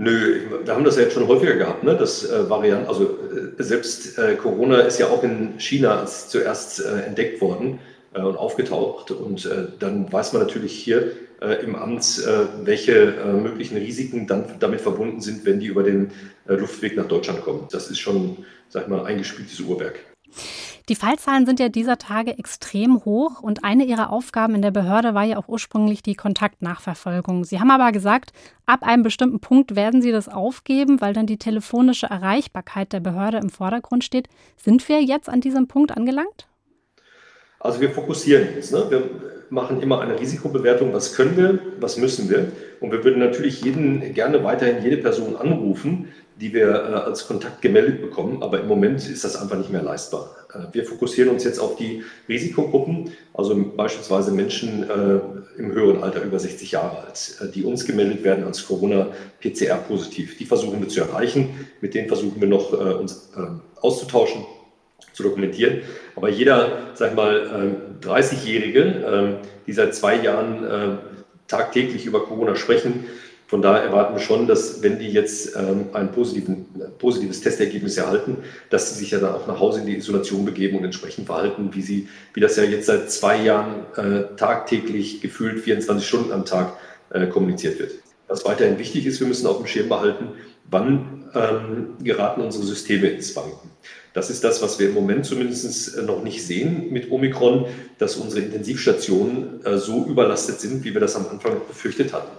Nö, 0.00 0.40
wir 0.64 0.74
haben 0.74 0.84
das 0.84 0.96
ja 0.96 1.02
jetzt 1.02 1.12
schon 1.12 1.28
häufiger 1.28 1.56
gehabt, 1.56 1.84
ne? 1.84 1.94
Das 1.94 2.24
äh, 2.24 2.48
Variant, 2.48 2.88
also 2.88 3.18
äh, 3.58 3.62
selbst 3.62 4.16
äh, 4.16 4.34
Corona 4.34 4.80
ist 4.80 4.98
ja 4.98 5.08
auch 5.08 5.22
in 5.22 5.58
China 5.58 6.06
zuerst 6.06 6.82
äh, 6.82 7.02
entdeckt 7.02 7.42
worden 7.42 7.80
äh, 8.14 8.22
und 8.22 8.34
aufgetaucht. 8.38 9.10
Und 9.10 9.44
äh, 9.44 9.66
dann 9.78 10.10
weiß 10.10 10.32
man 10.32 10.40
natürlich 10.40 10.72
hier 10.72 11.12
im 11.62 11.74
Amt, 11.74 12.22
welche 12.64 13.14
möglichen 13.42 13.78
Risiken 13.78 14.26
dann 14.26 14.44
damit 14.60 14.82
verbunden 14.82 15.22
sind, 15.22 15.46
wenn 15.46 15.58
die 15.58 15.68
über 15.68 15.82
den 15.82 16.10
Luftweg 16.44 16.98
nach 16.98 17.06
Deutschland 17.06 17.40
kommen. 17.40 17.66
Das 17.72 17.90
ist 17.90 17.98
schon, 17.98 18.44
sag 18.68 18.82
ich 18.82 18.88
mal, 18.88 19.06
eingespieltes 19.06 19.58
Uhrwerk. 19.60 20.00
Die 20.90 20.96
Fallzahlen 20.96 21.46
sind 21.46 21.60
ja 21.60 21.68
dieser 21.68 21.98
Tage 21.98 22.36
extrem 22.36 23.04
hoch 23.04 23.40
und 23.40 23.62
eine 23.62 23.84
ihrer 23.84 24.10
Aufgaben 24.10 24.56
in 24.56 24.62
der 24.62 24.72
Behörde 24.72 25.14
war 25.14 25.22
ja 25.22 25.36
auch 25.36 25.46
ursprünglich 25.46 26.02
die 26.02 26.16
Kontaktnachverfolgung. 26.16 27.44
Sie 27.44 27.60
haben 27.60 27.70
aber 27.70 27.92
gesagt, 27.92 28.32
ab 28.66 28.82
einem 28.82 29.04
bestimmten 29.04 29.38
Punkt 29.38 29.76
werden 29.76 30.02
Sie 30.02 30.10
das 30.10 30.28
aufgeben, 30.28 31.00
weil 31.00 31.12
dann 31.12 31.28
die 31.28 31.38
telefonische 31.38 32.06
Erreichbarkeit 32.06 32.92
der 32.92 32.98
Behörde 32.98 33.38
im 33.38 33.50
Vordergrund 33.50 34.02
steht. 34.02 34.26
Sind 34.56 34.88
wir 34.88 35.00
jetzt 35.00 35.28
an 35.28 35.40
diesem 35.40 35.68
Punkt 35.68 35.96
angelangt? 35.96 36.48
Also 37.60 37.80
wir 37.80 37.90
fokussieren 37.92 38.56
uns. 38.56 38.72
Ne? 38.72 38.86
Wir 38.88 39.10
machen 39.48 39.80
immer 39.80 40.00
eine 40.00 40.18
Risikobewertung, 40.18 40.92
was 40.92 41.14
können 41.14 41.36
wir, 41.36 41.60
was 41.78 41.98
müssen 41.98 42.28
wir. 42.28 42.50
Und 42.80 42.90
wir 42.90 43.04
würden 43.04 43.20
natürlich 43.20 43.62
jeden 43.62 44.12
gerne 44.12 44.42
weiterhin 44.42 44.82
jede 44.82 44.96
Person 44.96 45.36
anrufen, 45.36 46.08
die 46.40 46.52
wir 46.52 46.68
äh, 46.68 46.94
als 46.94 47.28
Kontakt 47.28 47.62
gemeldet 47.62 48.02
bekommen. 48.02 48.42
Aber 48.42 48.58
im 48.58 48.66
Moment 48.66 49.08
ist 49.08 49.22
das 49.22 49.40
einfach 49.40 49.56
nicht 49.56 49.70
mehr 49.70 49.82
leistbar. 49.82 50.34
Äh, 50.54 50.72
wir 50.72 50.84
fokussieren 50.84 51.30
uns 51.30 51.44
jetzt 51.44 51.58
auf 51.58 51.76
die 51.76 52.04
Risikogruppen, 52.28 53.12
also 53.34 53.56
beispielsweise 53.76 54.32
Menschen 54.32 54.88
äh, 54.88 55.20
im 55.58 55.72
höheren 55.72 56.02
Alter 56.02 56.22
über 56.22 56.38
60 56.38 56.72
Jahre 56.72 57.06
alt, 57.06 57.36
äh, 57.40 57.50
die 57.50 57.64
uns 57.64 57.84
gemeldet 57.84 58.24
werden 58.24 58.44
als 58.44 58.66
Corona-PCR-positiv. 58.66 60.38
Die 60.38 60.44
versuchen 60.44 60.80
wir 60.80 60.88
zu 60.88 61.00
erreichen. 61.00 61.66
Mit 61.80 61.94
denen 61.94 62.08
versuchen 62.08 62.40
wir 62.40 62.48
noch 62.48 62.72
uns 62.72 63.30
auszutauschen 63.80 64.44
zu 65.12 65.22
dokumentieren. 65.22 65.82
Aber 66.16 66.28
jeder, 66.28 66.90
sag 66.94 67.10
ich 67.10 67.16
mal, 67.16 67.76
30-Jährige, 68.02 68.80
ähm, 68.80 69.36
die 69.66 69.72
seit 69.72 69.94
zwei 69.94 70.16
Jahren 70.16 70.98
tagtäglich 71.48 72.06
über 72.06 72.24
Corona 72.24 72.54
sprechen, 72.54 73.04
von 73.50 73.62
daher 73.62 73.82
erwarten 73.82 74.14
wir 74.14 74.20
schon, 74.20 74.46
dass 74.46 74.80
wenn 74.80 75.00
die 75.00 75.08
jetzt 75.08 75.56
ähm, 75.56 75.88
ein 75.92 76.12
positives 76.12 77.40
Testergebnis 77.40 77.96
erhalten, 77.96 78.36
dass 78.70 78.90
sie 78.90 79.00
sich 79.00 79.10
ja 79.10 79.18
dann 79.18 79.34
auch 79.34 79.48
nach 79.48 79.58
Hause 79.58 79.80
in 79.80 79.86
die 79.86 79.96
Isolation 79.96 80.44
begeben 80.44 80.78
und 80.78 80.84
entsprechend 80.84 81.26
verhalten, 81.26 81.70
wie 81.72 81.82
sie, 81.82 82.06
wie 82.32 82.38
das 82.38 82.54
ja 82.54 82.62
jetzt 82.62 82.86
seit 82.86 83.10
zwei 83.10 83.42
Jahren 83.42 83.86
äh, 83.96 84.36
tagtäglich 84.36 85.20
gefühlt 85.20 85.58
24 85.58 86.06
Stunden 86.06 86.30
am 86.30 86.44
Tag 86.44 86.74
äh, 87.10 87.26
kommuniziert 87.26 87.80
wird. 87.80 87.94
Was 88.28 88.44
weiterhin 88.44 88.78
wichtig 88.78 89.04
ist, 89.04 89.18
wir 89.18 89.26
müssen 89.26 89.48
auf 89.48 89.56
dem 89.56 89.66
Schirm 89.66 89.88
behalten, 89.88 90.28
wann 90.70 91.24
ähm, 91.34 91.96
geraten 92.04 92.42
unsere 92.42 92.64
Systeme 92.64 93.08
ins 93.08 93.34
Wanken. 93.34 93.68
Das 94.12 94.30
ist 94.30 94.44
das, 94.44 94.62
was 94.62 94.78
wir 94.78 94.90
im 94.90 94.94
Moment 94.94 95.26
zumindest 95.26 95.98
äh, 95.98 96.02
noch 96.02 96.22
nicht 96.22 96.46
sehen 96.46 96.92
mit 96.92 97.10
Omikron, 97.10 97.66
dass 97.98 98.14
unsere 98.14 98.42
Intensivstationen 98.42 99.66
äh, 99.66 99.76
so 99.76 100.06
überlastet 100.06 100.60
sind, 100.60 100.84
wie 100.84 100.94
wir 100.94 101.00
das 101.00 101.16
am 101.16 101.26
Anfang 101.28 101.60
befürchtet 101.66 102.12
hatten. 102.12 102.30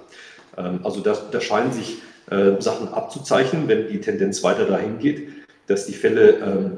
Ähm, 0.63 0.79
also 0.83 1.01
da, 1.01 1.17
da 1.31 1.41
scheinen 1.41 1.71
sich 1.71 1.97
äh, 2.29 2.59
Sachen 2.59 2.89
abzuzeichnen, 2.89 3.67
wenn 3.67 3.87
die 3.87 3.99
Tendenz 3.99 4.43
weiter 4.43 4.65
dahin 4.65 4.99
geht, 4.99 5.27
dass 5.67 5.85
die 5.85 5.93
Fälle 5.93 6.37
ähm, 6.37 6.77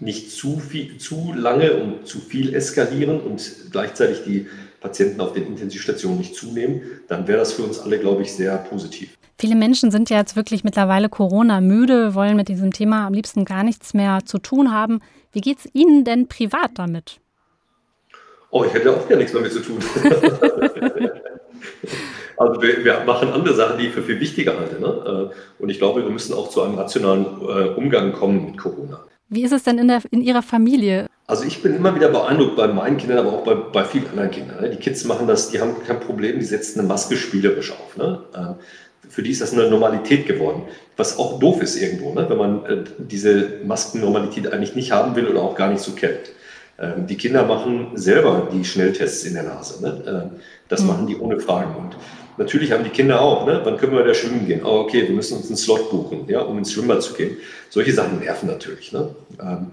nicht 0.00 0.32
zu, 0.32 0.58
viel, 0.58 0.98
zu 0.98 1.32
lange 1.34 1.74
und 1.74 2.06
zu 2.06 2.18
viel 2.18 2.54
eskalieren 2.54 3.20
und 3.20 3.70
gleichzeitig 3.70 4.24
die 4.24 4.46
Patienten 4.80 5.20
auf 5.20 5.32
den 5.32 5.46
Intensivstationen 5.46 6.18
nicht 6.18 6.34
zunehmen, 6.34 6.82
dann 7.08 7.26
wäre 7.26 7.38
das 7.38 7.54
für 7.54 7.62
uns 7.62 7.78
alle, 7.78 7.98
glaube 7.98 8.22
ich, 8.22 8.32
sehr 8.34 8.56
positiv. 8.58 9.16
Viele 9.38 9.56
Menschen 9.56 9.90
sind 9.90 10.10
ja 10.10 10.18
jetzt 10.18 10.36
wirklich 10.36 10.62
mittlerweile 10.62 11.08
Corona-müde, 11.08 12.14
wollen 12.14 12.36
mit 12.36 12.48
diesem 12.48 12.72
Thema 12.72 13.06
am 13.06 13.14
liebsten 13.14 13.44
gar 13.44 13.64
nichts 13.64 13.94
mehr 13.94 14.20
zu 14.24 14.38
tun 14.38 14.72
haben. 14.72 15.00
Wie 15.32 15.40
geht 15.40 15.58
es 15.58 15.68
Ihnen 15.72 16.04
denn 16.04 16.28
privat 16.28 16.72
damit? 16.74 17.20
Oh, 18.50 18.64
ich 18.64 18.72
hätte 18.72 18.92
auch 18.92 19.08
gar 19.08 19.16
nichts 19.16 19.32
mehr 19.32 19.42
mit 19.42 19.52
zu 19.52 19.60
tun. 19.60 19.78
Also 22.36 22.60
wir, 22.62 22.84
wir, 22.84 23.04
machen 23.04 23.30
andere 23.30 23.54
Sachen, 23.54 23.78
die 23.78 23.86
ich 23.86 23.92
für 23.92 24.02
viel 24.02 24.20
wichtiger 24.20 24.58
halte. 24.58 24.80
Ne? 24.80 25.30
Äh, 25.30 25.62
und 25.62 25.68
ich 25.68 25.78
glaube, 25.78 26.02
wir 26.02 26.10
müssen 26.10 26.34
auch 26.34 26.48
zu 26.48 26.62
einem 26.62 26.74
rationalen 26.74 27.26
äh, 27.42 27.68
Umgang 27.76 28.12
kommen 28.12 28.46
mit 28.46 28.58
Corona. 28.58 29.00
Wie 29.28 29.42
ist 29.42 29.52
es 29.52 29.62
denn 29.62 29.78
in, 29.78 29.88
der, 29.88 30.02
in 30.10 30.20
Ihrer 30.20 30.42
Familie? 30.42 31.06
Also 31.26 31.44
ich 31.44 31.62
bin 31.62 31.74
immer 31.74 31.94
wieder 31.94 32.08
beeindruckt 32.08 32.56
bei 32.56 32.68
meinen 32.68 32.98
Kindern, 32.98 33.18
aber 33.18 33.32
auch 33.32 33.44
bei, 33.44 33.54
bei 33.54 33.84
vielen 33.84 34.08
anderen 34.08 34.30
Kindern. 34.30 34.60
Ne? 34.60 34.70
Die 34.70 34.76
Kids 34.76 35.04
machen 35.04 35.26
das, 35.26 35.50
die 35.50 35.60
haben 35.60 35.76
kein 35.86 36.00
Problem, 36.00 36.38
die 36.38 36.44
setzen 36.44 36.80
eine 36.80 36.88
Maske 36.88 37.16
spielerisch 37.16 37.72
auf. 37.72 37.96
Ne? 37.96 38.20
Äh, 38.34 39.08
für 39.08 39.22
die 39.22 39.30
ist 39.30 39.40
das 39.40 39.52
eine 39.52 39.68
Normalität 39.70 40.26
geworden, 40.26 40.62
was 40.96 41.18
auch 41.18 41.38
doof 41.38 41.62
ist 41.62 41.76
irgendwo, 41.80 42.12
ne? 42.14 42.26
wenn 42.28 42.38
man 42.38 42.86
diese 42.98 43.60
Maskennormalität 43.64 44.52
eigentlich 44.52 44.74
nicht 44.74 44.92
haben 44.92 45.14
will 45.14 45.26
oder 45.26 45.42
auch 45.42 45.54
gar 45.54 45.70
nicht 45.70 45.82
so 45.82 45.92
kennt. 45.92 46.32
Ähm, 46.78 47.06
die 47.06 47.16
Kinder 47.16 47.44
machen 47.44 47.92
selber 47.94 48.48
die 48.52 48.64
Schnelltests 48.64 49.24
in 49.24 49.34
der 49.34 49.44
Nase. 49.44 50.02
Ähm, 50.06 50.40
das 50.68 50.82
mhm. 50.82 50.86
machen 50.88 51.06
die 51.06 51.16
ohne 51.16 51.38
Fragen. 51.38 51.74
Natürlich 52.36 52.72
haben 52.72 52.84
die 52.84 52.90
Kinder 52.90 53.20
auch, 53.20 53.46
ne? 53.46 53.60
wann 53.64 53.76
können 53.76 53.92
wir 53.92 54.04
da 54.04 54.14
schwimmen 54.14 54.46
gehen? 54.46 54.62
Oh, 54.64 54.80
okay, 54.80 55.06
wir 55.06 55.14
müssen 55.14 55.36
uns 55.36 55.46
einen 55.46 55.56
Slot 55.56 55.90
buchen, 55.90 56.28
ja, 56.28 56.40
um 56.40 56.58
ins 56.58 56.72
Schwimmbad 56.72 57.02
zu 57.02 57.14
gehen. 57.14 57.36
Solche 57.70 57.92
Sachen 57.92 58.18
nerven 58.18 58.48
natürlich. 58.48 58.92
Ne? 58.92 59.14
Ähm, 59.40 59.70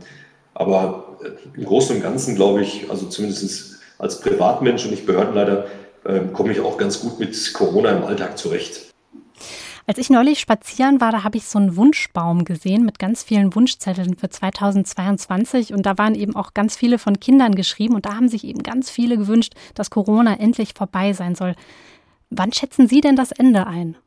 aber 0.53 1.17
äh, 1.23 1.57
im 1.57 1.65
Großen 1.65 1.95
und 1.95 2.03
Ganzen 2.03 2.35
glaube 2.35 2.61
ich, 2.61 2.89
also 2.89 3.07
zumindest 3.07 3.79
als 3.97 4.19
Privatmensch 4.19 4.83
und 4.85 4.91
nicht 4.91 5.05
Behördenleiter, 5.05 5.67
äh, 6.03 6.19
komme 6.33 6.51
ich 6.51 6.59
auch 6.59 6.77
ganz 6.77 6.99
gut 6.99 7.19
mit 7.19 7.53
Corona 7.53 7.91
im 7.91 8.03
Alltag 8.03 8.37
zurecht. 8.37 8.91
Als 9.87 9.97
ich 9.97 10.09
neulich 10.09 10.39
spazieren 10.39 11.01
war, 11.01 11.11
da 11.11 11.23
habe 11.23 11.37
ich 11.37 11.45
so 11.45 11.57
einen 11.57 11.75
Wunschbaum 11.75 12.45
gesehen 12.45 12.85
mit 12.85 12.99
ganz 12.99 13.23
vielen 13.23 13.53
Wunschzetteln 13.55 14.15
für 14.15 14.29
2022 14.29 15.73
und 15.73 15.85
da 15.85 15.97
waren 15.97 16.15
eben 16.15 16.35
auch 16.35 16.53
ganz 16.53 16.75
viele 16.75 16.99
von 16.99 17.19
Kindern 17.19 17.55
geschrieben 17.55 17.95
und 17.95 18.05
da 18.05 18.15
haben 18.15 18.29
sich 18.29 18.43
eben 18.43 18.63
ganz 18.63 18.89
viele 18.89 19.17
gewünscht, 19.17 19.53
dass 19.73 19.89
Corona 19.89 20.39
endlich 20.39 20.73
vorbei 20.75 21.13
sein 21.13 21.35
soll. 21.35 21.55
Wann 22.31 22.53
schätzen 22.53 22.87
Sie 22.87 23.01
denn 23.01 23.17
das 23.17 23.31
Ende 23.33 23.67
ein? 23.67 23.97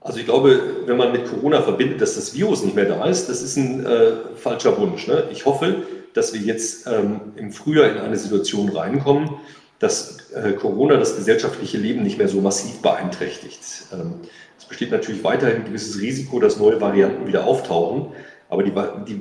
Also 0.00 0.18
ich 0.18 0.24
glaube, 0.24 0.60
wenn 0.86 0.96
man 0.96 1.12
mit 1.12 1.26
Corona 1.26 1.62
verbindet, 1.62 2.00
dass 2.00 2.16
das 2.16 2.34
Virus 2.34 2.64
nicht 2.64 2.74
mehr 2.74 2.86
da 2.86 3.04
ist, 3.04 3.28
das 3.28 3.42
ist 3.42 3.56
ein 3.56 3.86
äh, 3.86 4.12
falscher 4.34 4.76
Wunsch. 4.78 5.06
Ne? 5.06 5.28
Ich 5.30 5.46
hoffe, 5.46 5.82
dass 6.14 6.32
wir 6.32 6.40
jetzt 6.40 6.86
ähm, 6.86 7.20
im 7.36 7.52
Frühjahr 7.52 7.90
in 7.90 7.98
eine 7.98 8.16
Situation 8.16 8.70
reinkommen, 8.70 9.34
dass 9.78 10.30
äh, 10.30 10.52
Corona 10.52 10.96
das 10.96 11.14
gesellschaftliche 11.14 11.76
Leben 11.76 12.02
nicht 12.02 12.18
mehr 12.18 12.28
so 12.28 12.40
massiv 12.40 12.80
beeinträchtigt. 12.80 13.60
Ähm, 13.92 14.14
es 14.58 14.64
besteht 14.64 14.90
natürlich 14.90 15.22
weiterhin 15.22 15.56
ein 15.56 15.64
gewisses 15.66 16.00
Risiko, 16.00 16.40
dass 16.40 16.58
neue 16.58 16.80
Varianten 16.80 17.26
wieder 17.26 17.44
auftauchen, 17.44 18.12
aber 18.48 18.62
die, 18.62 18.72
die, 19.06 19.20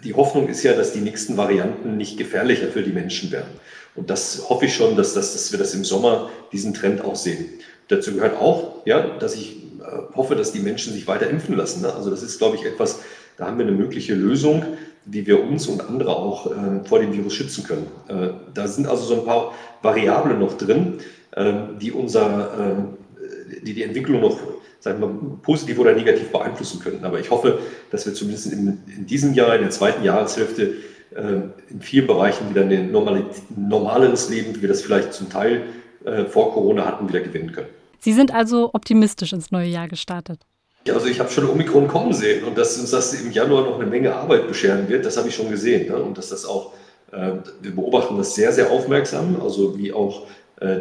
die 0.00 0.14
Hoffnung 0.14 0.48
ist 0.48 0.62
ja, 0.62 0.74
dass 0.74 0.92
die 0.92 1.00
nächsten 1.00 1.36
Varianten 1.36 1.96
nicht 1.96 2.18
gefährlicher 2.18 2.68
für 2.68 2.82
die 2.82 2.92
Menschen 2.92 3.32
werden. 3.32 3.50
Und 3.96 4.10
das 4.10 4.48
hoffe 4.48 4.66
ich 4.66 4.74
schon, 4.74 4.96
dass, 4.96 5.14
das, 5.14 5.32
dass 5.32 5.52
wir 5.52 5.58
das 5.58 5.74
im 5.74 5.84
Sommer 5.84 6.30
diesen 6.52 6.74
Trend 6.74 7.04
auch 7.04 7.16
sehen. 7.16 7.46
Dazu 7.88 8.12
gehört 8.12 8.36
auch, 8.40 8.84
ja, 8.86 9.18
dass 9.18 9.34
ich 9.34 9.56
äh, 9.80 10.16
hoffe, 10.16 10.34
dass 10.34 10.52
die 10.52 10.60
Menschen 10.60 10.92
sich 10.92 11.06
weiter 11.06 11.28
impfen 11.28 11.56
lassen. 11.56 11.82
Ne? 11.82 11.92
Also 11.92 12.10
das 12.10 12.22
ist, 12.22 12.38
glaube 12.38 12.56
ich, 12.56 12.64
etwas, 12.64 13.00
da 13.36 13.46
haben 13.46 13.58
wir 13.58 13.66
eine 13.66 13.76
mögliche 13.76 14.14
Lösung, 14.14 14.64
wie 15.04 15.26
wir 15.26 15.44
uns 15.44 15.66
und 15.66 15.86
andere 15.86 16.16
auch 16.16 16.46
äh, 16.46 16.84
vor 16.84 16.98
dem 16.98 17.12
Virus 17.12 17.34
schützen 17.34 17.64
können. 17.64 17.86
Äh, 18.08 18.30
da 18.52 18.66
sind 18.66 18.86
also 18.88 19.04
so 19.04 19.14
ein 19.14 19.24
paar 19.24 19.52
Variablen 19.82 20.38
noch 20.38 20.56
drin, 20.56 20.94
äh, 21.32 21.52
die 21.80 21.92
unser, 21.92 22.78
äh, 22.78 23.60
die 23.64 23.74
die 23.74 23.82
Entwicklung 23.82 24.20
noch 24.20 24.38
sagen 24.80 25.00
wir, 25.00 25.38
positiv 25.42 25.78
oder 25.78 25.94
negativ 25.94 26.30
beeinflussen 26.30 26.78
könnten. 26.78 27.04
Aber 27.06 27.18
ich 27.18 27.30
hoffe, 27.30 27.58
dass 27.90 28.04
wir 28.04 28.12
zumindest 28.12 28.52
in, 28.52 28.82
in 28.94 29.06
diesem 29.06 29.32
Jahr, 29.32 29.54
in 29.56 29.62
der 29.62 29.70
zweiten 29.70 30.04
Jahreshälfte, 30.04 30.74
in 31.12 31.80
vielen 31.80 32.06
Bereichen 32.06 32.50
wieder 32.50 32.62
ein 32.62 32.90
normaleres 32.90 34.30
Leben, 34.30 34.56
wie 34.56 34.62
wir 34.62 34.68
das 34.68 34.82
vielleicht 34.82 35.12
zum 35.12 35.30
Teil 35.30 35.62
äh, 36.04 36.26
vor 36.26 36.52
Corona 36.52 36.84
hatten, 36.84 37.08
wieder 37.08 37.20
gewinnen 37.20 37.52
können. 37.52 37.68
Sie 37.98 38.12
sind 38.12 38.34
also 38.34 38.70
optimistisch 38.74 39.32
ins 39.32 39.50
neue 39.50 39.68
Jahr 39.68 39.88
gestartet. 39.88 40.40
Also 40.86 41.06
ich 41.06 41.18
habe 41.18 41.30
schon 41.30 41.48
Omikron 41.48 41.88
kommen 41.88 42.12
sehen 42.12 42.44
und 42.44 42.58
dass 42.58 42.78
uns 42.78 42.90
das 42.90 43.14
im 43.14 43.32
Januar 43.32 43.62
noch 43.62 43.80
eine 43.80 43.88
Menge 43.88 44.14
Arbeit 44.14 44.46
bescheren 44.46 44.86
wird, 44.90 45.06
das 45.06 45.16
habe 45.16 45.28
ich 45.28 45.34
schon 45.34 45.50
gesehen. 45.50 45.88
Ne? 45.88 45.96
Und 45.96 46.18
dass 46.18 46.28
das 46.28 46.44
auch, 46.44 46.74
äh, 47.10 47.32
wir 47.62 47.74
beobachten 47.74 48.18
das 48.18 48.34
sehr, 48.34 48.52
sehr 48.52 48.70
aufmerksam, 48.70 49.40
also 49.42 49.78
wie 49.78 49.92
auch 49.92 50.26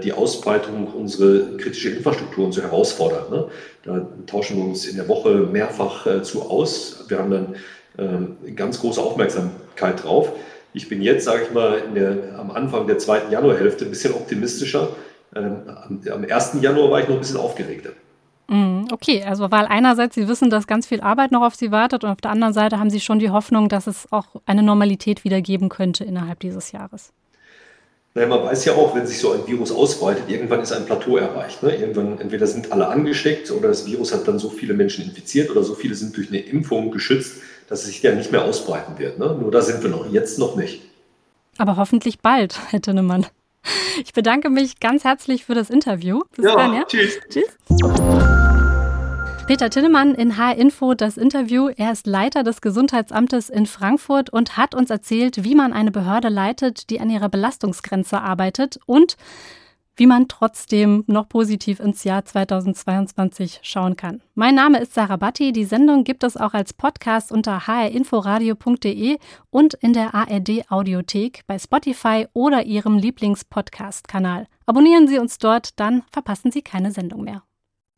die 0.03 0.13
Ausbreitung 0.13 0.85
unserer 0.85 1.57
kritischen 1.57 1.97
Infrastrukturen 1.97 2.51
so 2.51 2.61
herausfordert. 2.61 3.31
Ne? 3.31 3.47
Da 3.83 4.07
tauschen 4.27 4.57
wir 4.57 4.65
uns 4.65 4.85
in 4.85 4.95
der 4.95 5.07
Woche 5.09 5.29
mehrfach 5.51 6.21
zu 6.21 6.43
aus. 6.43 7.03
Wir 7.07 7.17
haben 7.17 7.31
dann 7.31 7.55
ähm, 7.97 8.37
ganz 8.55 8.79
große 8.79 9.01
Aufmerksamkeit 9.01 9.62
drauf. 9.75 10.31
Ich 10.73 10.89
bin 10.89 11.01
jetzt, 11.01 11.25
sage 11.25 11.43
ich 11.43 11.53
mal, 11.53 11.81
der, 11.95 12.39
am 12.39 12.51
Anfang 12.51 12.87
der 12.87 12.97
zweiten 12.97 13.31
Januarhälfte 13.31 13.85
ein 13.85 13.91
bisschen 13.91 14.13
optimistischer. 14.13 14.89
Ähm, 15.35 15.61
am, 15.67 16.01
am 16.11 16.25
1. 16.29 16.57
Januar 16.61 16.91
war 16.91 17.01
ich 17.01 17.07
noch 17.07 17.15
ein 17.15 17.21
bisschen 17.21 17.37
aufgeregter. 17.37 17.91
Mm, 18.47 18.85
okay, 18.91 19.23
also 19.23 19.51
weil 19.51 19.65
einerseits 19.65 20.15
Sie 20.15 20.27
wissen, 20.27 20.49
dass 20.49 20.67
ganz 20.67 20.87
viel 20.87 21.01
Arbeit 21.01 21.31
noch 21.31 21.43
auf 21.43 21.55
Sie 21.55 21.71
wartet 21.71 22.03
und 22.03 22.09
auf 22.09 22.21
der 22.21 22.31
anderen 22.31 22.53
Seite 22.53 22.79
haben 22.79 22.89
Sie 22.89 22.99
schon 22.99 23.19
die 23.19 23.29
Hoffnung, 23.29 23.69
dass 23.69 23.87
es 23.87 24.11
auch 24.11 24.27
eine 24.45 24.63
Normalität 24.63 25.23
wieder 25.23 25.41
geben 25.41 25.69
könnte 25.69 26.03
innerhalb 26.03 26.39
dieses 26.39 26.71
Jahres. 26.71 27.13
Naja, 28.15 28.27
man 28.27 28.43
weiß 28.43 28.65
ja 28.65 28.73
auch, 28.73 28.95
wenn 28.95 29.07
sich 29.07 29.17
so 29.17 29.31
ein 29.31 29.47
Virus 29.47 29.71
ausbreitet, 29.71 30.25
irgendwann 30.27 30.61
ist 30.61 30.71
ein 30.71 30.85
Plateau 30.85 31.17
erreicht. 31.17 31.63
Ne? 31.63 31.75
Irgendwann, 31.75 32.19
entweder 32.19 32.45
sind 32.45 32.71
alle 32.71 32.87
angesteckt 32.87 33.49
oder 33.49 33.69
das 33.69 33.87
Virus 33.87 34.13
hat 34.13 34.27
dann 34.27 34.37
so 34.37 34.49
viele 34.49 34.75
Menschen 34.75 35.03
infiziert 35.03 35.49
oder 35.49 35.63
so 35.63 35.73
viele 35.73 35.95
sind 35.95 36.15
durch 36.15 36.27
eine 36.27 36.39
Impfung 36.39 36.91
geschützt, 36.91 37.37
dass 37.73 37.79
es 37.81 37.87
sich 37.87 38.03
ja 38.03 38.13
nicht 38.13 38.31
mehr 38.31 38.45
ausbreiten 38.45 38.99
wird. 38.99 39.17
Ne? 39.17 39.35
Nur 39.41 39.49
da 39.49 39.59
sind 39.59 39.81
wir 39.81 39.89
noch, 39.89 40.07
jetzt 40.07 40.37
noch 40.37 40.55
nicht. 40.55 40.83
Aber 41.57 41.75
hoffentlich 41.75 42.19
bald, 42.19 42.59
Herr 42.69 42.81
Tinnemann. 42.81 43.25
Ich 44.03 44.13
bedanke 44.13 44.51
mich 44.51 44.79
ganz 44.79 45.03
herzlich 45.03 45.45
für 45.45 45.55
das 45.55 45.71
Interview. 45.71 46.21
Bis 46.35 46.45
ja, 46.45 46.55
dann, 46.55 46.75
ja? 46.75 46.83
Tschüss. 46.83 47.19
Tschüss. 47.29 47.57
Peter 49.47 49.71
Tinnemann 49.71 50.13
in 50.13 50.37
H-Info 50.37 50.93
das 50.93 51.17
Interview. 51.17 51.69
Er 51.75 51.91
ist 51.91 52.05
Leiter 52.05 52.43
des 52.43 52.61
Gesundheitsamtes 52.61 53.49
in 53.49 53.65
Frankfurt 53.65 54.29
und 54.29 54.55
hat 54.55 54.75
uns 54.75 54.91
erzählt, 54.91 55.43
wie 55.43 55.55
man 55.55 55.73
eine 55.73 55.89
Behörde 55.89 56.29
leitet, 56.29 56.91
die 56.91 56.99
an 56.99 57.09
ihrer 57.09 57.29
Belastungsgrenze 57.29 58.21
arbeitet 58.21 58.79
und 58.85 59.17
wie 59.95 60.07
man 60.07 60.27
trotzdem 60.27 61.03
noch 61.07 61.29
positiv 61.29 61.79
ins 61.79 62.03
Jahr 62.03 62.25
2022 62.25 63.59
schauen 63.61 63.95
kann. 63.95 64.21
Mein 64.35 64.55
Name 64.55 64.79
ist 64.79 64.93
Sarah 64.93 65.17
Batti. 65.17 65.51
Die 65.51 65.65
Sendung 65.65 66.03
gibt 66.03 66.23
es 66.23 66.37
auch 66.37 66.53
als 66.53 66.73
Podcast 66.73 67.31
unter 67.31 67.67
hrinforadio.de 67.67 69.17
und 69.49 69.73
in 69.75 69.93
der 69.93 70.15
ARD 70.15 70.71
Audiothek 70.71 71.41
bei 71.47 71.59
Spotify 71.59 72.27
oder 72.33 72.65
Ihrem 72.65 72.97
Lieblingspodcast-Kanal. 72.97 74.47
Abonnieren 74.65 75.07
Sie 75.07 75.19
uns 75.19 75.37
dort, 75.37 75.79
dann 75.79 76.03
verpassen 76.11 76.51
Sie 76.51 76.61
keine 76.61 76.91
Sendung 76.91 77.23
mehr. 77.23 77.43